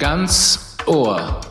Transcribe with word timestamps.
Ganz 0.00 0.78
Ohr. 0.86 1.42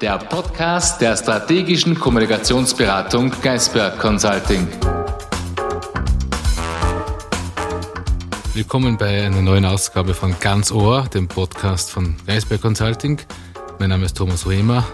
Der 0.00 0.16
Podcast 0.16 1.00
der 1.00 1.16
strategischen 1.16 1.98
Kommunikationsberatung 1.98 3.32
Geisberg 3.42 3.98
Consulting. 3.98 4.68
Willkommen 8.54 8.96
bei 8.96 9.26
einer 9.26 9.42
neuen 9.42 9.64
Ausgabe 9.64 10.14
von 10.14 10.38
Ganz 10.38 10.70
Ohr, 10.70 11.08
dem 11.12 11.26
Podcast 11.26 11.90
von 11.90 12.16
Geisberg 12.28 12.62
Consulting. 12.62 13.18
Mein 13.80 13.88
Name 13.88 14.04
ist 14.04 14.16
Thomas 14.16 14.46
Ruemer. 14.46 14.86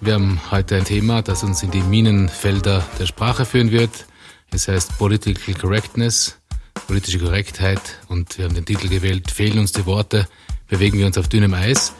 Wir 0.00 0.14
haben 0.14 0.40
heute 0.50 0.76
ein 0.76 0.84
Thema, 0.86 1.20
das 1.20 1.42
uns 1.42 1.62
in 1.62 1.70
die 1.70 1.82
Minenfelder 1.82 2.82
der 2.98 3.04
Sprache 3.04 3.44
führen 3.44 3.70
wird. 3.70 4.06
Es 4.50 4.66
heißt 4.66 4.96
Political 4.96 5.54
Correctness, 5.60 6.38
politische 6.86 7.18
Korrektheit 7.18 7.82
und 8.08 8.38
wir 8.38 8.46
haben 8.46 8.54
den 8.54 8.64
Titel 8.64 8.88
gewählt, 8.88 9.30
fehlen 9.30 9.58
uns 9.58 9.72
die 9.72 9.84
Worte, 9.84 10.26
bewegen 10.68 10.98
wir 10.98 11.06
uns 11.06 11.18
auf 11.18 11.28
dünnem 11.28 11.54
Eis. 11.54 11.92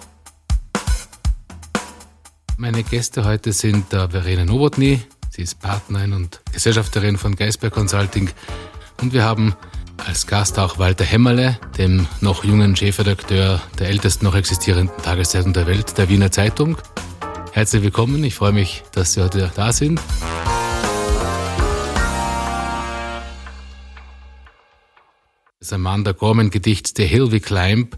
Meine 2.57 2.83
Gäste 2.83 3.25
heute 3.25 3.53
sind 3.53 3.87
Verena 3.89 4.45
Nowotny, 4.45 5.01
sie 5.31 5.43
ist 5.43 5.61
Partnerin 5.61 6.13
und 6.13 6.41
Gesellschafterin 6.53 7.17
von 7.17 7.35
Geisberg 7.35 7.73
Consulting 7.73 8.31
und 9.01 9.13
wir 9.13 9.25
haben 9.25 9.55
als 9.97 10.27
Gast 10.27 10.59
auch 10.59 10.79
Walter 10.79 11.05
Hämmerle, 11.05 11.59
dem 11.77 12.07
noch 12.21 12.45
jungen 12.45 12.77
Chefredakteur 12.77 13.61
der 13.79 13.89
ältesten 13.89 14.25
noch 14.25 14.35
existierenden 14.35 14.97
Tageszeitung 15.03 15.53
der 15.53 15.67
Welt, 15.67 15.97
der 15.99 16.09
Wiener 16.09 16.31
Zeitung. 16.31 16.77
Herzlich 17.53 17.83
willkommen, 17.83 18.23
ich 18.23 18.35
freue 18.35 18.53
mich, 18.53 18.85
dass 18.93 19.15
Sie 19.15 19.23
heute 19.23 19.51
da 19.55 19.73
sind. 19.73 20.01
Das 25.61 25.73
Amanda 25.73 26.13
Gorman-Gedicht 26.13 26.97
The 26.97 27.05
Hill 27.05 27.33
We 27.33 27.41
Climb 27.41 27.97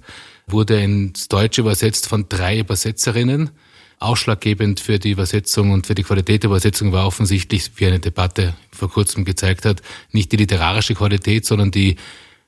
wurde 0.53 0.81
ins 0.81 1.29
Deutsche 1.29 1.61
übersetzt 1.63 2.07
von 2.07 2.29
drei 2.29 2.59
Übersetzerinnen. 2.59 3.51
Ausschlaggebend 3.99 4.81
für 4.81 4.99
die 4.99 5.11
Übersetzung 5.11 5.73
und 5.73 5.87
für 5.87 5.95
die 5.95 6.03
Qualität 6.03 6.43
der 6.43 6.49
Übersetzung 6.49 6.93
war 6.93 7.07
offensichtlich, 7.07 7.73
wie 7.77 7.87
eine 7.87 8.01
Debatte 8.01 8.55
vor 8.73 8.91
kurzem 8.91 9.27
gezeigt 9.27 9.67
hat, 9.67 9.83
nicht 10.11 10.33
die 10.33 10.37
literarische 10.37 10.95
Qualität, 10.95 11.45
sondern 11.45 11.71
die 11.71 11.97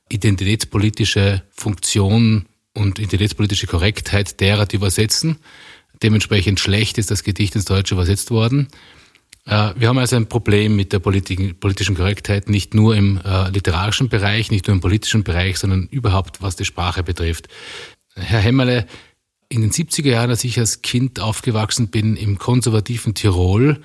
identitätspolitische 0.09 1.43
Funktion 1.51 2.47
und 2.73 2.97
identitätspolitische 2.97 3.67
Korrektheit 3.67 4.39
derer, 4.39 4.65
die 4.65 4.77
übersetzen. 4.77 5.37
Dementsprechend 6.01 6.59
schlecht 6.59 6.97
ist 6.97 7.11
das 7.11 7.23
Gedicht 7.23 7.55
ins 7.55 7.65
Deutsche 7.65 7.93
übersetzt 7.93 8.31
worden. 8.31 8.67
Äh, 9.45 9.73
wir 9.75 9.89
haben 9.89 9.97
also 9.97 10.15
ein 10.15 10.27
Problem 10.27 10.75
mit 10.75 10.93
der 10.93 10.99
politischen 10.99 11.95
Korrektheit, 11.95 12.49
nicht 12.49 12.73
nur 12.73 12.95
im 12.95 13.19
äh, 13.23 13.49
literarischen 13.49 14.09
Bereich, 14.09 14.51
nicht 14.51 14.67
nur 14.67 14.75
im 14.75 14.81
politischen 14.81 15.23
Bereich, 15.23 15.57
sondern 15.57 15.87
überhaupt, 15.87 16.41
was 16.41 16.55
die 16.55 16.65
Sprache 16.65 17.03
betrifft. 17.03 17.47
Herr 18.15 18.39
Hämmerle, 18.39 18.85
in 19.49 19.61
den 19.61 19.71
70er 19.71 20.09
Jahren, 20.09 20.29
als 20.29 20.43
ich 20.43 20.59
als 20.59 20.81
Kind 20.81 21.19
aufgewachsen 21.19 21.89
bin 21.89 22.15
im 22.15 22.39
konservativen 22.39 23.13
Tirol, 23.13 23.81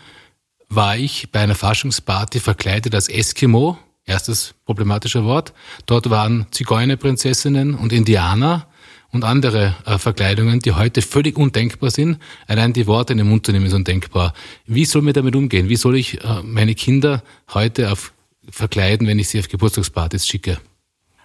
war 0.68 0.96
ich 0.96 1.30
bei 1.30 1.40
einer 1.40 1.54
Faschingsparty 1.54 2.40
verkleidet 2.40 2.94
als 2.94 3.08
Eskimo, 3.08 3.78
erstes 4.04 4.54
problematischer 4.64 5.24
Wort. 5.24 5.52
Dort 5.86 6.10
waren 6.10 6.46
Zigeunerprinzessinnen 6.50 7.74
und 7.74 7.92
Indianer 7.92 8.66
und 9.10 9.24
andere 9.24 9.76
äh, 9.86 9.98
Verkleidungen, 9.98 10.60
die 10.60 10.72
heute 10.72 11.02
völlig 11.02 11.36
undenkbar 11.36 11.90
sind. 11.90 12.18
Allein 12.46 12.72
die 12.72 12.86
Worte 12.86 13.12
in 13.12 13.18
den 13.18 13.28
Mund 13.28 13.46
zu 13.46 13.52
nehmen 13.52 13.66
ist 13.66 13.72
undenkbar. 13.72 14.34
Wie 14.66 14.84
soll 14.84 15.02
man 15.02 15.14
damit 15.14 15.34
umgehen? 15.36 15.68
Wie 15.68 15.76
soll 15.76 15.96
ich 15.96 16.22
äh, 16.22 16.42
meine 16.42 16.74
Kinder 16.74 17.22
heute 17.52 17.90
auf 17.92 18.12
verkleiden, 18.50 19.06
wenn 19.06 19.18
ich 19.18 19.28
sie 19.28 19.38
auf 19.38 19.48
Geburtstagspartys 19.48 20.26
schicke? 20.26 20.58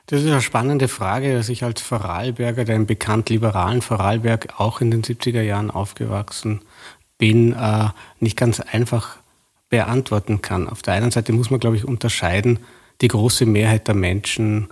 Das 0.06 0.22
ist 0.22 0.28
eine 0.28 0.42
spannende 0.42 0.90
Frage, 0.90 1.34
dass 1.34 1.48
ich 1.48 1.64
als 1.64 1.82
Vorarlberger, 1.82 2.66
der 2.66 2.76
im 2.76 2.86
bekannt 2.86 3.30
liberalen 3.30 3.82
Vorarlberg 3.82 4.60
auch 4.60 4.82
in 4.82 4.92
den 4.92 5.02
70er 5.02 5.42
Jahren 5.42 5.72
aufgewachsen 5.72 6.62
bin, 7.18 7.54
äh, 7.54 7.90
nicht 8.20 8.36
ganz 8.36 8.60
einfach 8.60 9.18
beantworten 9.70 10.42
kann. 10.42 10.68
Auf 10.68 10.82
der 10.82 10.96
einen 10.96 11.12
Seite 11.12 11.32
muss 11.32 11.50
man, 11.50 11.60
glaube 11.60 11.78
ich, 11.78 11.86
unterscheiden, 11.86 12.60
die 13.02 13.08
große 13.08 13.46
Mehrheit 13.46 13.88
der 13.88 13.96
Menschen 13.96 14.68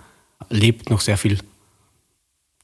lebt 0.50 0.90
noch 0.90 1.00
sehr 1.00 1.16
viel 1.16 1.38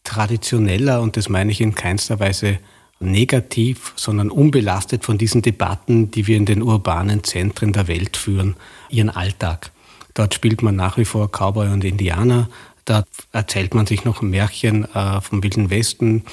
traditioneller 0.05 1.01
und 1.01 1.17
das 1.17 1.29
meine 1.29 1.51
ich 1.51 1.61
in 1.61 1.75
keinster 1.75 2.21
Weise 2.21 2.59
negativ, 3.01 3.93
sondern 3.97 4.31
unbelastet 4.31 5.05
von 5.05 5.19
diesen 5.19 5.43
Debatten, 5.43 6.11
die 6.11 6.27
wir 6.27 6.37
in 6.37 6.47
den 6.47 6.63
urbanen 6.63 7.25
Zentren 7.25 7.73
der 7.73 7.89
Welt 7.89 8.17
führen, 8.17 8.57
ihren 8.89 9.11
Alltag. 9.11 9.71
Dort 10.19 10.35
spielt 10.35 10.63
man 10.63 10.75
nach 10.75 10.99
wie 10.99 11.05
vor 11.05 11.31
Cowboy 11.31 11.69
und 11.69 11.85
Indianer. 11.85 12.49
Da 12.85 13.05
erzählt 13.31 13.73
man 13.75 13.87
sich 13.87 14.05
noch 14.05 14.21
Märchen 14.21 14.85
äh, 14.93 15.21
vom 15.21 15.45
Wilden 15.45 15.71
Westen. 15.71 16.25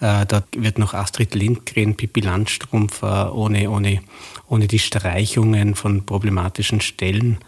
Äh, 0.00 0.26
dort 0.26 0.44
wird 0.56 0.78
noch 0.78 0.94
Astrid 0.94 1.34
Lindgren, 1.34 1.96
Pippi 1.96 2.20
Landstrumpf 2.20 3.02
äh, 3.02 3.06
ohne, 3.06 3.68
ohne, 3.68 4.00
ohne 4.46 4.68
die 4.68 4.78
Streichungen 4.78 5.74
von 5.74 6.06
problematischen 6.06 6.80
Stellen 6.80 7.38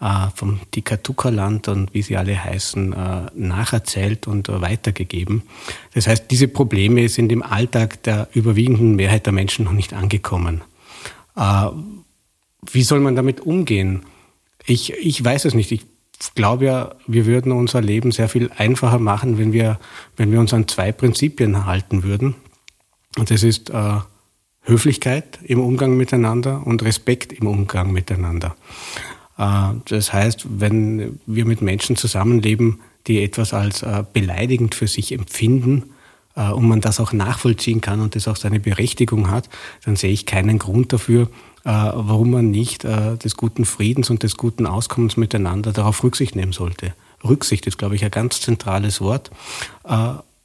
äh, 0.00 0.26
vom 0.34 0.58
Tikatuka-Land 0.72 1.68
und 1.68 1.94
wie 1.94 2.02
sie 2.02 2.16
alle 2.16 2.42
heißen, 2.42 2.92
äh, 2.92 3.20
nacherzählt 3.36 4.26
und 4.26 4.48
äh, 4.48 4.60
weitergegeben. 4.60 5.42
Das 5.94 6.08
heißt, 6.08 6.32
diese 6.32 6.48
Probleme 6.48 7.08
sind 7.08 7.30
im 7.30 7.44
Alltag 7.44 8.02
der 8.02 8.26
überwiegenden 8.32 8.96
Mehrheit 8.96 9.26
der 9.26 9.32
Menschen 9.32 9.66
noch 9.66 9.72
nicht 9.72 9.92
angekommen. 9.92 10.62
Wie 11.36 12.82
soll 12.82 13.00
man 13.00 13.16
damit 13.16 13.40
umgehen? 13.40 14.04
Ich, 14.66 14.92
ich 14.92 15.22
weiß 15.22 15.44
es 15.44 15.54
nicht. 15.54 15.72
Ich 15.72 15.86
glaube 16.34 16.64
ja, 16.66 16.94
wir 17.06 17.26
würden 17.26 17.52
unser 17.52 17.80
Leben 17.80 18.12
sehr 18.12 18.28
viel 18.28 18.50
einfacher 18.56 18.98
machen, 18.98 19.38
wenn 19.38 19.52
wir, 19.52 19.78
wenn 20.16 20.32
wir 20.32 20.40
uns 20.40 20.54
an 20.54 20.68
zwei 20.68 20.92
Prinzipien 20.92 21.66
halten 21.66 22.02
würden. 22.02 22.34
Und 23.18 23.30
das 23.30 23.42
ist 23.42 23.70
äh, 23.70 23.98
Höflichkeit 24.62 25.38
im 25.44 25.60
Umgang 25.60 25.96
miteinander 25.96 26.66
und 26.66 26.82
Respekt 26.82 27.32
im 27.32 27.46
Umgang 27.46 27.92
miteinander. 27.92 28.56
Äh, 29.38 29.74
das 29.86 30.12
heißt, 30.12 30.46
wenn 30.48 31.20
wir 31.26 31.44
mit 31.44 31.60
Menschen 31.62 31.96
zusammenleben, 31.96 32.80
die 33.06 33.22
etwas 33.22 33.52
als 33.52 33.82
äh, 33.82 34.04
beleidigend 34.12 34.74
für 34.74 34.88
sich 34.88 35.12
empfinden, 35.12 35.94
äh, 36.36 36.50
und 36.50 36.66
man 36.68 36.80
das 36.80 37.00
auch 37.00 37.12
nachvollziehen 37.12 37.80
kann 37.80 38.00
und 38.00 38.16
das 38.16 38.28
auch 38.28 38.36
seine 38.36 38.60
Berechtigung 38.60 39.30
hat, 39.30 39.48
dann 39.84 39.96
sehe 39.96 40.12
ich 40.12 40.26
keinen 40.26 40.58
Grund 40.58 40.92
dafür, 40.92 41.28
warum 41.64 42.30
man 42.30 42.50
nicht 42.50 42.84
des 42.84 43.36
guten 43.36 43.64
Friedens 43.64 44.10
und 44.10 44.22
des 44.22 44.36
guten 44.36 44.66
Auskommens 44.66 45.16
miteinander 45.16 45.72
darauf 45.72 46.04
Rücksicht 46.04 46.36
nehmen 46.36 46.52
sollte. 46.52 46.92
Rücksicht 47.24 47.66
ist, 47.66 47.78
glaube 47.78 47.94
ich, 47.94 48.04
ein 48.04 48.10
ganz 48.10 48.42
zentrales 48.42 49.00
Wort. 49.00 49.30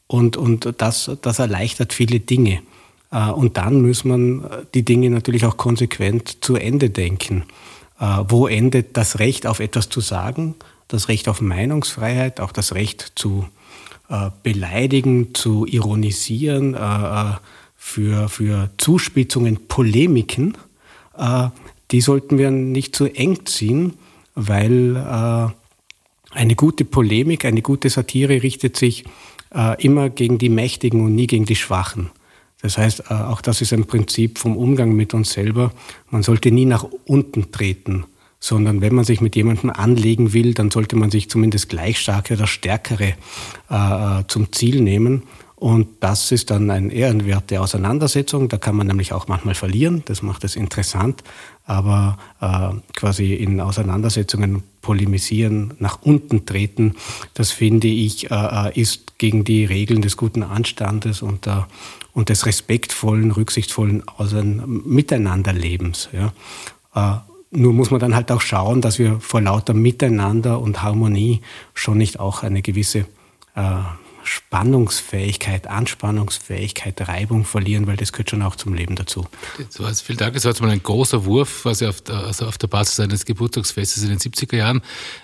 Und, 0.07 0.37
und 0.37 0.73
das, 0.77 1.11
das 1.21 1.39
erleichtert 1.39 1.91
viele 1.91 2.21
Dinge. 2.21 2.61
Und 3.11 3.57
dann 3.57 3.81
muss 3.81 4.05
man 4.05 4.45
die 4.73 4.85
Dinge 4.85 5.09
natürlich 5.09 5.45
auch 5.45 5.57
konsequent 5.57 6.37
zu 6.41 6.55
Ende 6.55 6.89
denken. 6.89 7.43
Äh, 7.99 8.23
wo 8.29 8.47
endet 8.47 8.95
das 8.95 9.19
Recht 9.19 9.45
auf 9.45 9.59
etwas 9.59 9.89
zu 9.89 9.99
sagen, 9.99 10.55
das 10.87 11.09
Recht 11.09 11.27
auf 11.27 11.41
Meinungsfreiheit, 11.41 12.39
auch 12.39 12.51
das 12.51 12.73
Recht 12.73 13.11
zu 13.15 13.45
äh, 14.09 14.29
beleidigen, 14.41 15.35
zu 15.35 15.65
ironisieren, 15.65 16.75
äh, 16.75 17.33
für, 17.75 18.29
für 18.29 18.69
Zuspitzungen, 18.77 19.67
Polemiken, 19.67 20.57
die 21.91 22.01
sollten 22.01 22.37
wir 22.37 22.51
nicht 22.51 22.95
zu 22.95 23.05
eng 23.05 23.45
ziehen, 23.45 23.93
weil 24.35 24.95
eine 26.31 26.55
gute 26.55 26.85
Polemik, 26.85 27.45
eine 27.45 27.61
gute 27.61 27.89
Satire 27.89 28.41
richtet 28.43 28.77
sich 28.77 29.05
immer 29.79 30.09
gegen 30.09 30.37
die 30.37 30.49
Mächtigen 30.49 31.01
und 31.01 31.15
nie 31.15 31.27
gegen 31.27 31.45
die 31.45 31.55
Schwachen. 31.55 32.11
Das 32.61 32.77
heißt, 32.77 33.03
äh, 33.09 33.13
auch 33.13 33.41
das 33.41 33.61
ist 33.61 33.73
ein 33.73 33.85
Prinzip 33.85 34.37
vom 34.37 34.57
Umgang 34.57 34.93
mit 34.93 35.13
uns 35.13 35.31
selber. 35.31 35.71
Man 36.09 36.23
sollte 36.23 36.51
nie 36.51 36.65
nach 36.65 36.85
unten 37.05 37.51
treten, 37.51 38.05
sondern 38.39 38.81
wenn 38.81 38.95
man 38.95 39.05
sich 39.05 39.21
mit 39.21 39.35
jemandem 39.35 39.69
anlegen 39.69 40.33
will, 40.33 40.53
dann 40.53 40.71
sollte 40.71 40.95
man 40.95 41.11
sich 41.11 41.29
zumindest 41.29 41.69
gleich 41.69 41.99
starke 41.99 42.33
oder 42.33 42.47
stärkere 42.47 43.13
äh, 43.69 44.23
zum 44.27 44.51
Ziel 44.51 44.81
nehmen. 44.81 45.23
Und 45.59 45.87
das 45.99 46.31
ist 46.31 46.51
dann 46.51 46.71
eine 46.71 46.93
ehrenwerte 46.93 47.59
Auseinandersetzung. 47.59 48.47
Da 48.47 48.57
kann 48.57 48.77
man 48.77 48.87
nämlich 48.87 49.11
auch 49.11 49.27
manchmal 49.27 49.55
verlieren. 49.55 50.03
Das 50.05 50.21
macht 50.21 50.45
es 50.45 50.55
interessant. 50.55 51.21
Aber 51.65 52.17
äh, 52.39 52.69
quasi 52.95 53.33
in 53.33 53.59
Auseinandersetzungen 53.59 54.63
polemisieren, 54.81 55.73
nach 55.79 56.01
unten 56.01 56.45
treten, 56.45 56.95
das 57.33 57.51
finde 57.51 57.89
ich, 57.89 58.31
äh, 58.31 58.69
äh 58.69 58.79
ist 58.79 59.17
gegen 59.17 59.43
die 59.43 59.65
Regeln 59.65 60.01
des 60.01 60.15
guten 60.15 60.43
Anstandes 60.43 61.21
und 61.21 61.45
der 61.45 61.67
und 62.13 62.29
des 62.29 62.45
respektvollen, 62.45 63.31
rücksichtsvollen 63.31 64.03
Miteinanderlebens. 64.85 66.09
Ja. 66.13 66.33
Äh, 66.95 67.19
nur 67.51 67.73
muss 67.73 67.91
man 67.91 67.99
dann 67.99 68.15
halt 68.15 68.31
auch 68.31 68.41
schauen, 68.41 68.81
dass 68.81 68.99
wir 68.99 69.19
vor 69.19 69.41
lauter 69.41 69.73
Miteinander 69.73 70.59
und 70.59 70.83
Harmonie 70.83 71.41
schon 71.73 71.97
nicht 71.97 72.19
auch 72.19 72.43
eine 72.43 72.61
gewisse 72.61 73.05
äh, 73.55 73.75
Spannungsfähigkeit, 74.29 75.65
Anspannungsfähigkeit, 75.65 77.07
Reibung 77.07 77.45
verlieren, 77.45 77.87
weil 77.87 77.97
das 77.97 78.11
gehört 78.11 78.29
schon 78.29 78.43
auch 78.43 78.55
zum 78.55 78.75
Leben 78.75 78.95
dazu. 78.95 79.25
So, 79.69 79.83
also 79.83 80.03
vielen 80.03 80.19
Dank. 80.19 80.35
Das 80.35 80.43
war 80.45 80.51
jetzt 80.51 80.61
mal 80.61 80.69
ein 80.69 80.83
großer 80.83 81.25
Wurf, 81.25 81.63
quasi 81.63 81.87
auf 81.87 82.01
der, 82.01 82.17
also 82.17 82.45
auf 82.45 82.59
der 82.59 82.67
Basis 82.67 82.99
eines 82.99 83.25
Geburtstagsfestes 83.25 84.03
in 84.03 84.09
den 84.09 84.19
70er 84.19 84.55
Jahren. 84.55 84.81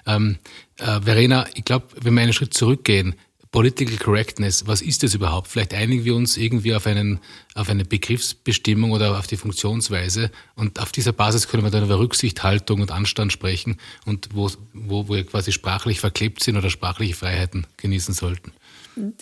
Ähm, 0.07 0.40
äh, 0.80 1.02
Verena, 1.02 1.46
ich 1.54 1.66
glaube, 1.66 1.86
wenn 2.02 2.16
wir 2.16 2.24
einen 2.24 2.34
Schritt 2.34 2.56
zurückgehen, 2.56 3.13
Political 3.52 3.98
Correctness, 3.98 4.66
was 4.66 4.81
ist 4.81 5.04
das 5.04 5.13
überhaupt? 5.13 5.50
Vielleicht 5.50 5.75
einigen 5.75 6.04
wir 6.04 6.16
uns 6.16 6.36
irgendwie 6.36 6.74
auf, 6.74 6.88
einen, 6.88 7.19
auf 7.54 7.69
eine 7.69 7.86
Begriffsbestimmung 7.86 8.92
oder 8.92 9.19
auf 9.19 9.28
die 9.28 9.38
Funktionsweise 9.38 10.31
und 10.56 10.80
auf 10.80 10.92
dieser 10.92 11.13
Basis 11.13 11.48
können 11.48 11.63
wir 11.63 11.69
dann 11.69 11.86
über 11.86 12.00
Rücksicht, 12.00 12.42
Haltung 12.42 12.81
und 12.81 12.90
Anstand 12.90 13.31
sprechen 13.31 13.78
und 14.06 14.30
wo, 14.34 14.50
wo, 14.74 15.07
wo 15.07 15.13
wir 15.13 15.25
quasi 15.25 15.52
sprachlich 15.52 16.00
verklebt 16.00 16.44
sind 16.44 16.57
oder 16.57 16.72
sprachliche 16.72 17.13
Freiheiten 17.13 17.68
genießen 17.78 18.16
sollten. 18.16 18.52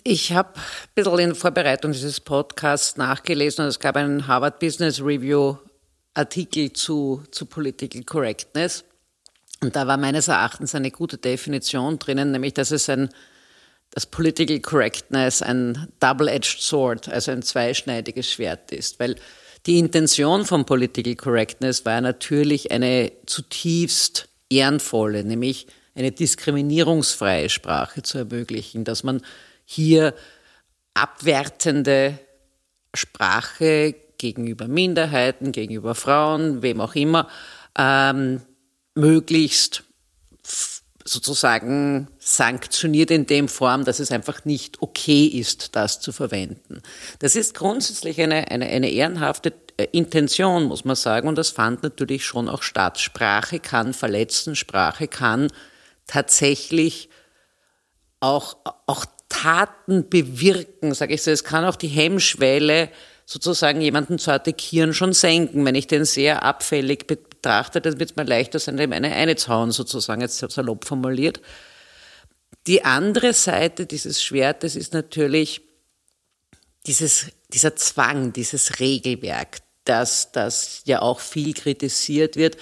Ich 0.04 0.32
habe 0.34 0.54
ein 0.56 0.62
bisschen 0.96 1.20
in 1.20 1.36
Vorbereitung 1.36 1.92
dieses 1.92 2.20
Podcasts 2.20 2.98
nachgelesen 2.98 3.64
und 3.64 3.70
es 3.70 3.80
gab 3.80 3.96
einen 3.96 4.28
Harvard 4.28 4.60
Business 4.60 5.02
Review 5.02 5.58
Artikel 6.14 6.72
zu, 6.74 7.24
zu 7.32 7.46
Political 7.46 8.04
Correctness. 8.04 8.84
Und 9.62 9.76
da 9.76 9.88
war 9.88 9.98
meines 9.98 10.28
Erachtens 10.28 10.76
eine 10.76 10.92
gute 10.92 11.18
Definition 11.18 11.98
drinnen, 11.98 12.32
nämlich 12.32 12.54
dass 12.54 12.72
es 12.72 12.90
ein 12.90 13.10
dass 13.94 14.08
Political 14.08 14.60
Correctness 14.60 15.44
ein 15.44 15.88
Double-Edged 16.00 16.60
Sword, 16.60 17.10
also 17.10 17.32
ein 17.32 17.44
zweischneidiges 17.44 18.28
Schwert 18.28 18.72
ist, 18.72 19.00
weil 19.00 19.16
die 19.68 19.78
Intention 19.78 20.46
von 20.46 20.66
Political 20.66 21.16
Correctness 21.16 21.86
war 21.86 22.02
natürlich 22.02 22.72
eine 22.72 23.12
zutiefst 23.28 24.30
ehrenvolle, 24.50 25.24
nämlich 25.24 25.68
eine 25.94 26.12
diskriminierungsfreie 26.12 27.50
Sprache 27.50 28.02
zu 28.02 28.18
ermöglichen, 28.18 28.84
dass 28.84 29.04
man 29.04 29.22
hier 29.66 30.14
abwertende 30.94 32.20
Sprache 32.94 33.96
gegenüber 34.18 34.68
Minderheiten, 34.68 35.52
gegenüber 35.52 35.96
Frauen, 35.96 36.62
wem 36.62 36.80
auch 36.80 36.96
immer, 36.96 37.28
ähm, 37.78 38.42
möglichst 38.96 39.84
sozusagen 41.06 42.08
sanktioniert 42.20 43.12
in 43.12 43.26
dem 43.26 43.50
Form, 43.50 43.84
dass 43.84 44.00
es 44.00 44.12
einfach 44.12 44.46
nicht 44.46 44.82
okay 44.82 45.26
ist, 45.26 45.76
das 45.76 46.00
zu 46.00 46.12
verwenden. 46.12 46.82
Das 47.20 47.36
ist 47.36 47.54
grundsätzlich 47.56 48.22
eine, 48.22 48.50
eine, 48.50 48.68
eine 48.68 48.90
ehrenhafte 48.90 49.54
äh, 49.78 49.88
Intention, 49.92 50.64
muss 50.64 50.86
man 50.86 50.96
sagen, 50.96 51.28
und 51.28 51.38
das 51.38 51.50
fand 51.50 51.84
natürlich 51.84 52.26
schon 52.26 52.48
auch 52.48 52.64
statt. 52.64 53.00
Sprache 53.00 53.60
kann 53.60 53.94
verletzen, 53.94 54.56
Sprache 54.56 55.08
kann 55.08 55.50
tatsächlich 56.08 57.10
auch, 58.20 58.56
auch 58.86 59.06
Taten 59.34 60.10
bewirken, 60.10 60.94
sage 60.94 61.16
ich 61.16 61.24
so. 61.24 61.32
Es 61.32 61.44
kann 61.44 61.66
auch 61.66 61.76
die 61.76 61.88
Hemmschwelle 61.88 62.90
sozusagen 63.26 63.82
jemanden 63.82 64.20
zu 64.20 64.32
attackieren 64.32 64.94
schon 64.94 65.14
senken. 65.14 65.66
Wenn 65.66 65.76
ich 65.76 65.88
den 65.88 66.06
sehr 66.06 66.44
abfällig 66.44 67.08
betrachte, 67.08 67.82
dann 67.82 68.00
wird 68.00 68.12
es 68.12 68.16
mir 68.16 68.24
leichter 68.24 68.60
sein, 68.60 68.78
dem 68.78 68.94
eine 68.94 69.12
einzuhauen, 69.12 69.72
sozusagen, 69.72 70.22
jetzt 70.22 70.38
salopp 70.38 70.86
formuliert. 70.86 71.42
Die 72.68 72.86
andere 72.86 73.34
Seite 73.34 73.86
dieses 73.86 74.24
Schwertes 74.24 74.76
ist 74.76 74.94
natürlich 74.94 75.62
dieses, 76.86 77.28
dieser 77.50 77.76
Zwang, 77.76 78.34
dieses 78.34 78.80
Regelwerk, 78.80 79.60
das, 79.86 80.32
das 80.32 80.82
ja 80.86 81.02
auch 81.02 81.20
viel 81.20 81.54
kritisiert 81.54 82.36
wird, 82.36 82.58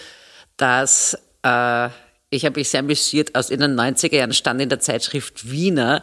dass 0.58 1.18
äh, 1.44 1.90
ich 2.34 2.46
habe 2.46 2.60
mich 2.60 2.70
sehr 2.70 2.80
amüsiert, 2.80 3.36
aus 3.36 3.50
in 3.50 3.60
den 3.60 3.78
90er 3.78 4.16
Jahren 4.16 4.34
stand 4.34 4.62
in 4.62 4.70
der 4.70 4.80
Zeitschrift 4.80 5.52
Wiener, 5.52 6.02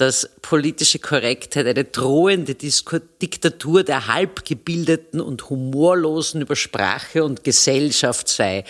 dass 0.00 0.30
politische 0.42 1.00
Korrektheit 1.00 1.66
eine 1.66 1.84
drohende 1.84 2.54
Diktatur 2.54 3.82
der 3.82 4.06
halbgebildeten 4.06 5.20
und 5.20 5.50
humorlosen 5.50 6.42
über 6.42 6.54
Sprache 6.54 7.24
und 7.24 7.42
Gesellschaft 7.42 8.28
sei. 8.28 8.64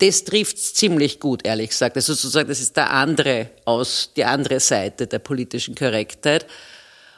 Das 0.00 0.24
trifft 0.24 0.58
ziemlich 0.58 1.20
gut, 1.20 1.46
ehrlich 1.46 1.70
gesagt. 1.70 1.96
Also 1.96 2.14
sozusagen, 2.14 2.48
das 2.48 2.60
ist 2.60 2.76
der 2.76 2.90
andere 2.90 3.50
aus, 3.64 4.10
die 4.16 4.24
andere 4.24 4.58
Seite 4.58 5.06
der 5.06 5.20
politischen 5.20 5.76
Korrektheit. 5.76 6.46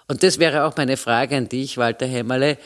Und 0.06 0.23
das 0.23 0.38
wäre 0.38 0.64
auch 0.64 0.76
meine 0.76 0.99
Frage 0.99 1.37
an 1.37 1.49
dich, 1.49 1.79
Walter 1.79 2.06
Hämmerle 2.06 2.59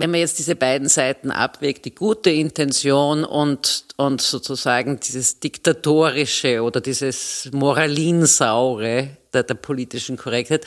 wenn 0.00 0.10
man 0.10 0.20
jetzt 0.20 0.38
diese 0.38 0.56
beiden 0.56 0.88
Seiten 0.88 1.30
abwägt, 1.30 1.84
die 1.84 1.94
gute 1.94 2.30
Intention 2.30 3.24
und, 3.24 3.86
und 3.96 4.22
sozusagen 4.22 4.98
dieses 5.00 5.40
diktatorische 5.40 6.62
oder 6.62 6.80
dieses 6.80 7.50
Moralinsaure 7.52 9.16
der, 9.32 9.42
der 9.42 9.54
politischen 9.54 10.16
Korrektheit, 10.16 10.66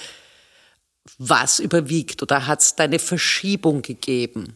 was 1.18 1.60
überwiegt 1.60 2.22
oder 2.22 2.48
hat 2.48 2.62
es 2.62 2.76
da 2.76 2.84
eine 2.84 3.00
Verschiebung 3.00 3.82
gegeben? 3.82 4.56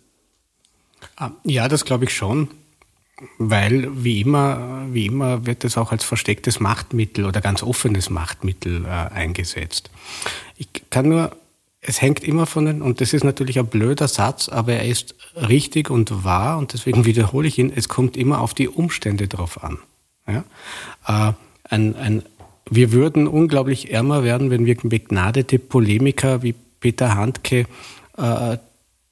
Ah, 1.15 1.31
ja, 1.43 1.67
das 1.67 1.83
glaube 1.83 2.05
ich 2.05 2.15
schon, 2.15 2.49
weil 3.39 3.89
wie 4.03 4.21
immer, 4.21 4.85
wie 4.91 5.07
immer 5.07 5.45
wird 5.45 5.63
es 5.63 5.77
auch 5.77 5.91
als 5.91 6.03
verstecktes 6.03 6.59
Machtmittel 6.59 7.25
oder 7.25 7.41
ganz 7.41 7.63
offenes 7.63 8.09
Machtmittel 8.09 8.85
äh, 8.85 8.89
eingesetzt. 8.89 9.89
Ich 10.55 10.67
kann 10.89 11.09
nur 11.09 11.35
es 11.87 12.01
hängt 12.01 12.21
immer 12.21 12.45
von 12.45 12.65
den, 12.65 12.81
und 12.81 12.99
das 12.99 13.13
ist 13.13 13.23
natürlich 13.23 13.57
ein 13.59 13.67
blöder 13.67 14.09
Satz, 14.09 14.49
aber 14.49 14.73
er 14.73 14.85
ist 14.85 15.15
richtig 15.35 15.89
und 15.89 16.25
wahr 16.25 16.57
und 16.57 16.73
deswegen 16.73 17.05
wiederhole 17.05 17.47
ich 17.47 17.57
ihn, 17.57 17.71
es 17.73 17.87
kommt 17.87 18.17
immer 18.17 18.41
auf 18.41 18.53
die 18.53 18.67
Umstände 18.67 19.29
drauf 19.29 19.63
an. 19.63 19.79
Ja? 20.27 20.43
Äh, 21.07 21.33
ein, 21.69 21.95
ein, 21.95 22.23
wir 22.69 22.91
würden 22.91 23.25
unglaublich 23.25 23.89
ärmer 23.89 24.25
werden, 24.25 24.49
wenn 24.49 24.65
wir 24.65 24.75
begnadete 24.75 25.59
Polemiker 25.59 26.43
wie 26.43 26.55
Peter 26.81 27.15
Handke, 27.15 27.65
äh, 28.17 28.57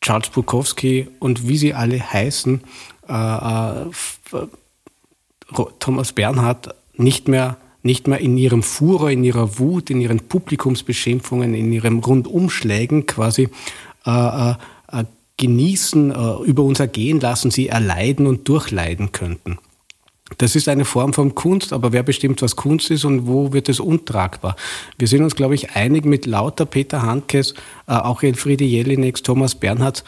Charles 0.02 0.30
Bukowski 0.30 1.08
und 1.20 1.48
wie 1.48 1.58
sie 1.58 1.74
alle 1.74 2.00
heißen, 2.00 2.62
äh, 3.08 3.82
äh 3.82 3.86
Thomas 5.80 6.12
Bernhard 6.12 6.76
nicht 6.96 7.28
mehr 7.28 7.58
nicht 7.86 8.08
mehr 8.08 8.20
in 8.20 8.36
ihrem 8.36 8.64
Furor, 8.64 9.12
in 9.12 9.24
ihrer 9.24 9.60
Wut, 9.60 9.92
in 9.92 10.02
ihren 10.02 10.20
Publikumsbeschimpfungen, 10.20 11.54
in 11.54 11.72
ihrem 11.72 12.00
Rundumschlägen 12.00 13.06
quasi 13.06 13.50
äh, 14.06 14.10
äh, 14.10 14.56
äh, 14.92 15.04
genießen, 15.38 16.12
äh, 16.12 16.44
über 16.46 16.64
uns 16.64 16.80
ergehen 16.80 17.20
lassen, 17.20 17.52
sie 17.52 17.68
erleiden 17.68 18.26
und 18.26 18.50
durchleiden 18.50 19.12
könnten. 19.12 19.60
Das 20.40 20.56
ist 20.56 20.68
eine 20.68 20.86
Form 20.86 21.14
von 21.14 21.36
Kunst, 21.36 21.72
aber 21.72 21.94
wer 21.94 22.02
bestimmt, 22.02 22.42
was 22.42 22.56
Kunst 22.56 22.90
ist 22.90 23.06
und 23.06 23.28
wo 23.28 23.54
wird 23.54 23.70
es 23.70 23.80
untragbar? 23.80 24.56
Wir 24.98 25.08
sind 25.08 25.22
uns, 25.22 25.36
glaube 25.36 25.54
ich, 25.54 25.76
einig 25.76 26.06
mit 26.06 26.26
lauter 26.26 26.66
Peter 26.66 27.04
Handkes, 27.04 27.54
äh, 27.88 27.94
auch 27.94 28.24
Elfriede 28.24 28.66
Jelineks, 28.66 29.22
Thomas 29.22 29.54
Bernhardt, 29.54 30.04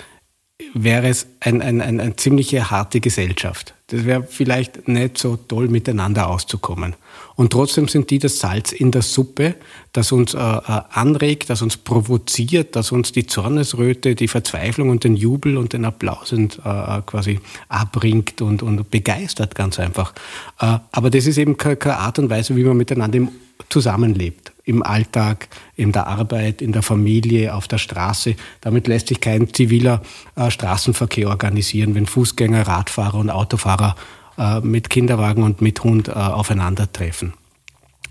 wäre 0.73 1.07
es 1.07 1.27
ein, 1.41 1.61
ein, 1.61 1.81
ein, 1.81 1.99
eine 1.99 2.15
ziemliche 2.15 2.71
harte 2.71 2.99
Gesellschaft. 2.99 3.75
Das 3.87 4.05
wäre 4.05 4.23
vielleicht 4.23 4.87
nicht 4.87 5.19
so 5.19 5.37
toll, 5.37 5.67
miteinander 5.67 6.27
auszukommen. 6.27 6.95
Und 7.37 7.53
trotzdem 7.53 7.87
sind 7.87 8.09
die 8.09 8.17
das 8.17 8.39
Salz 8.39 8.71
in 8.71 8.89
der 8.89 9.03
Suppe, 9.03 9.55
das 9.93 10.11
uns 10.11 10.33
äh, 10.33 10.37
äh, 10.39 10.81
anregt, 10.89 11.51
das 11.51 11.61
uns 11.61 11.77
provoziert, 11.77 12.75
das 12.75 12.91
uns 12.91 13.11
die 13.11 13.27
Zornesröte, 13.27 14.15
die 14.15 14.27
Verzweiflung 14.27 14.89
und 14.89 15.03
den 15.03 15.15
Jubel 15.15 15.55
und 15.57 15.71
den 15.71 15.85
Applaus 15.85 16.33
und, 16.33 16.59
äh, 16.65 16.97
äh, 16.97 17.01
quasi 17.05 17.39
abbringt 17.69 18.41
und, 18.41 18.63
und 18.63 18.89
begeistert 18.89 19.53
ganz 19.53 19.79
einfach. 19.79 20.13
Äh, 20.59 20.79
aber 20.91 21.11
das 21.11 21.27
ist 21.27 21.37
eben 21.37 21.57
keine, 21.57 21.77
Art 21.99 22.17
und 22.17 22.31
Weise, 22.31 22.55
wie 22.55 22.63
man 22.63 22.75
miteinander 22.75 23.27
zusammenlebt. 23.69 24.51
Im 24.63 24.81
Alltag, 24.81 25.47
in 25.75 25.91
der 25.91 26.07
Arbeit, 26.07 26.63
in 26.63 26.71
der 26.71 26.81
Familie, 26.81 27.53
auf 27.53 27.67
der 27.67 27.77
Straße. 27.77 28.35
Damit 28.61 28.87
lässt 28.87 29.09
sich 29.09 29.21
kein 29.21 29.53
ziviler 29.53 30.01
äh, 30.35 30.49
Straßenverkehr 30.49 31.29
organisieren, 31.29 31.93
wenn 31.93 32.07
Fußgänger, 32.07 32.67
Radfahrer 32.67 33.19
und 33.19 33.29
Autofahrer 33.29 33.95
äh, 34.37 34.61
mit 34.61 34.89
Kinderwagen 34.89 35.43
und 35.43 35.61
mit 35.61 35.83
Hund 35.83 36.09
äh, 36.09 36.11
aufeinandertreffen. 36.11 37.33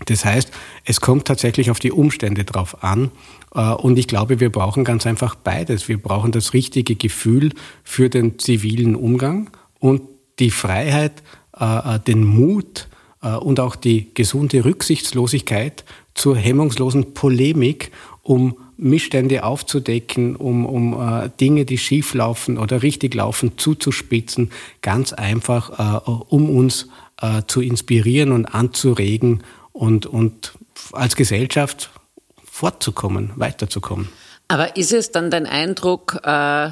Das 0.05 0.25
heißt, 0.25 0.51
es 0.83 1.01
kommt 1.01 1.25
tatsächlich 1.25 1.71
auf 1.71 1.79
die 1.79 1.91
Umstände 1.91 2.43
drauf 2.43 2.83
an. 2.83 3.11
Äh, 3.55 3.71
und 3.71 3.97
ich 3.97 4.07
glaube, 4.07 4.39
wir 4.39 4.51
brauchen 4.51 4.83
ganz 4.83 5.07
einfach 5.07 5.35
beides. 5.35 5.87
Wir 5.87 5.97
brauchen 5.97 6.31
das 6.31 6.53
richtige 6.53 6.95
Gefühl 6.95 7.53
für 7.83 8.09
den 8.09 8.39
zivilen 8.39 8.95
Umgang 8.95 9.49
und 9.79 10.01
die 10.39 10.51
Freiheit, 10.51 11.23
den 12.05 12.23
Mut 12.23 12.89
und 13.21 13.59
auch 13.59 13.75
die 13.75 14.13
gesunde 14.13 14.63
Rücksichtslosigkeit 14.63 15.83
zur 16.13 16.37
hemmungslosen 16.37 17.15
Polemik, 17.15 17.91
um 18.21 18.55
Missstände 18.77 19.43
aufzudecken, 19.43 20.35
um, 20.35 20.65
um 20.65 20.93
äh, 20.93 21.29
Dinge, 21.39 21.65
die 21.65 21.77
schief 21.77 22.13
laufen 22.13 22.57
oder 22.57 22.83
richtig 22.83 23.15
laufen, 23.15 23.57
zuzuspitzen, 23.57 24.51
ganz 24.81 25.13
einfach, 25.13 26.05
äh, 26.05 26.09
um 26.09 26.49
uns 26.55 26.87
äh, 27.21 27.41
zu 27.47 27.61
inspirieren 27.61 28.31
und 28.31 28.45
anzuregen 28.45 29.43
und, 29.73 30.05
und 30.05 30.53
als 30.91 31.15
Gesellschaft 31.15 31.89
fortzukommen, 32.43 33.31
weiterzukommen. 33.35 34.09
Aber 34.47 34.77
ist 34.77 34.93
es 34.93 35.11
dann 35.11 35.29
dein 35.29 35.45
Eindruck, 35.45 36.19
äh, 36.23 36.69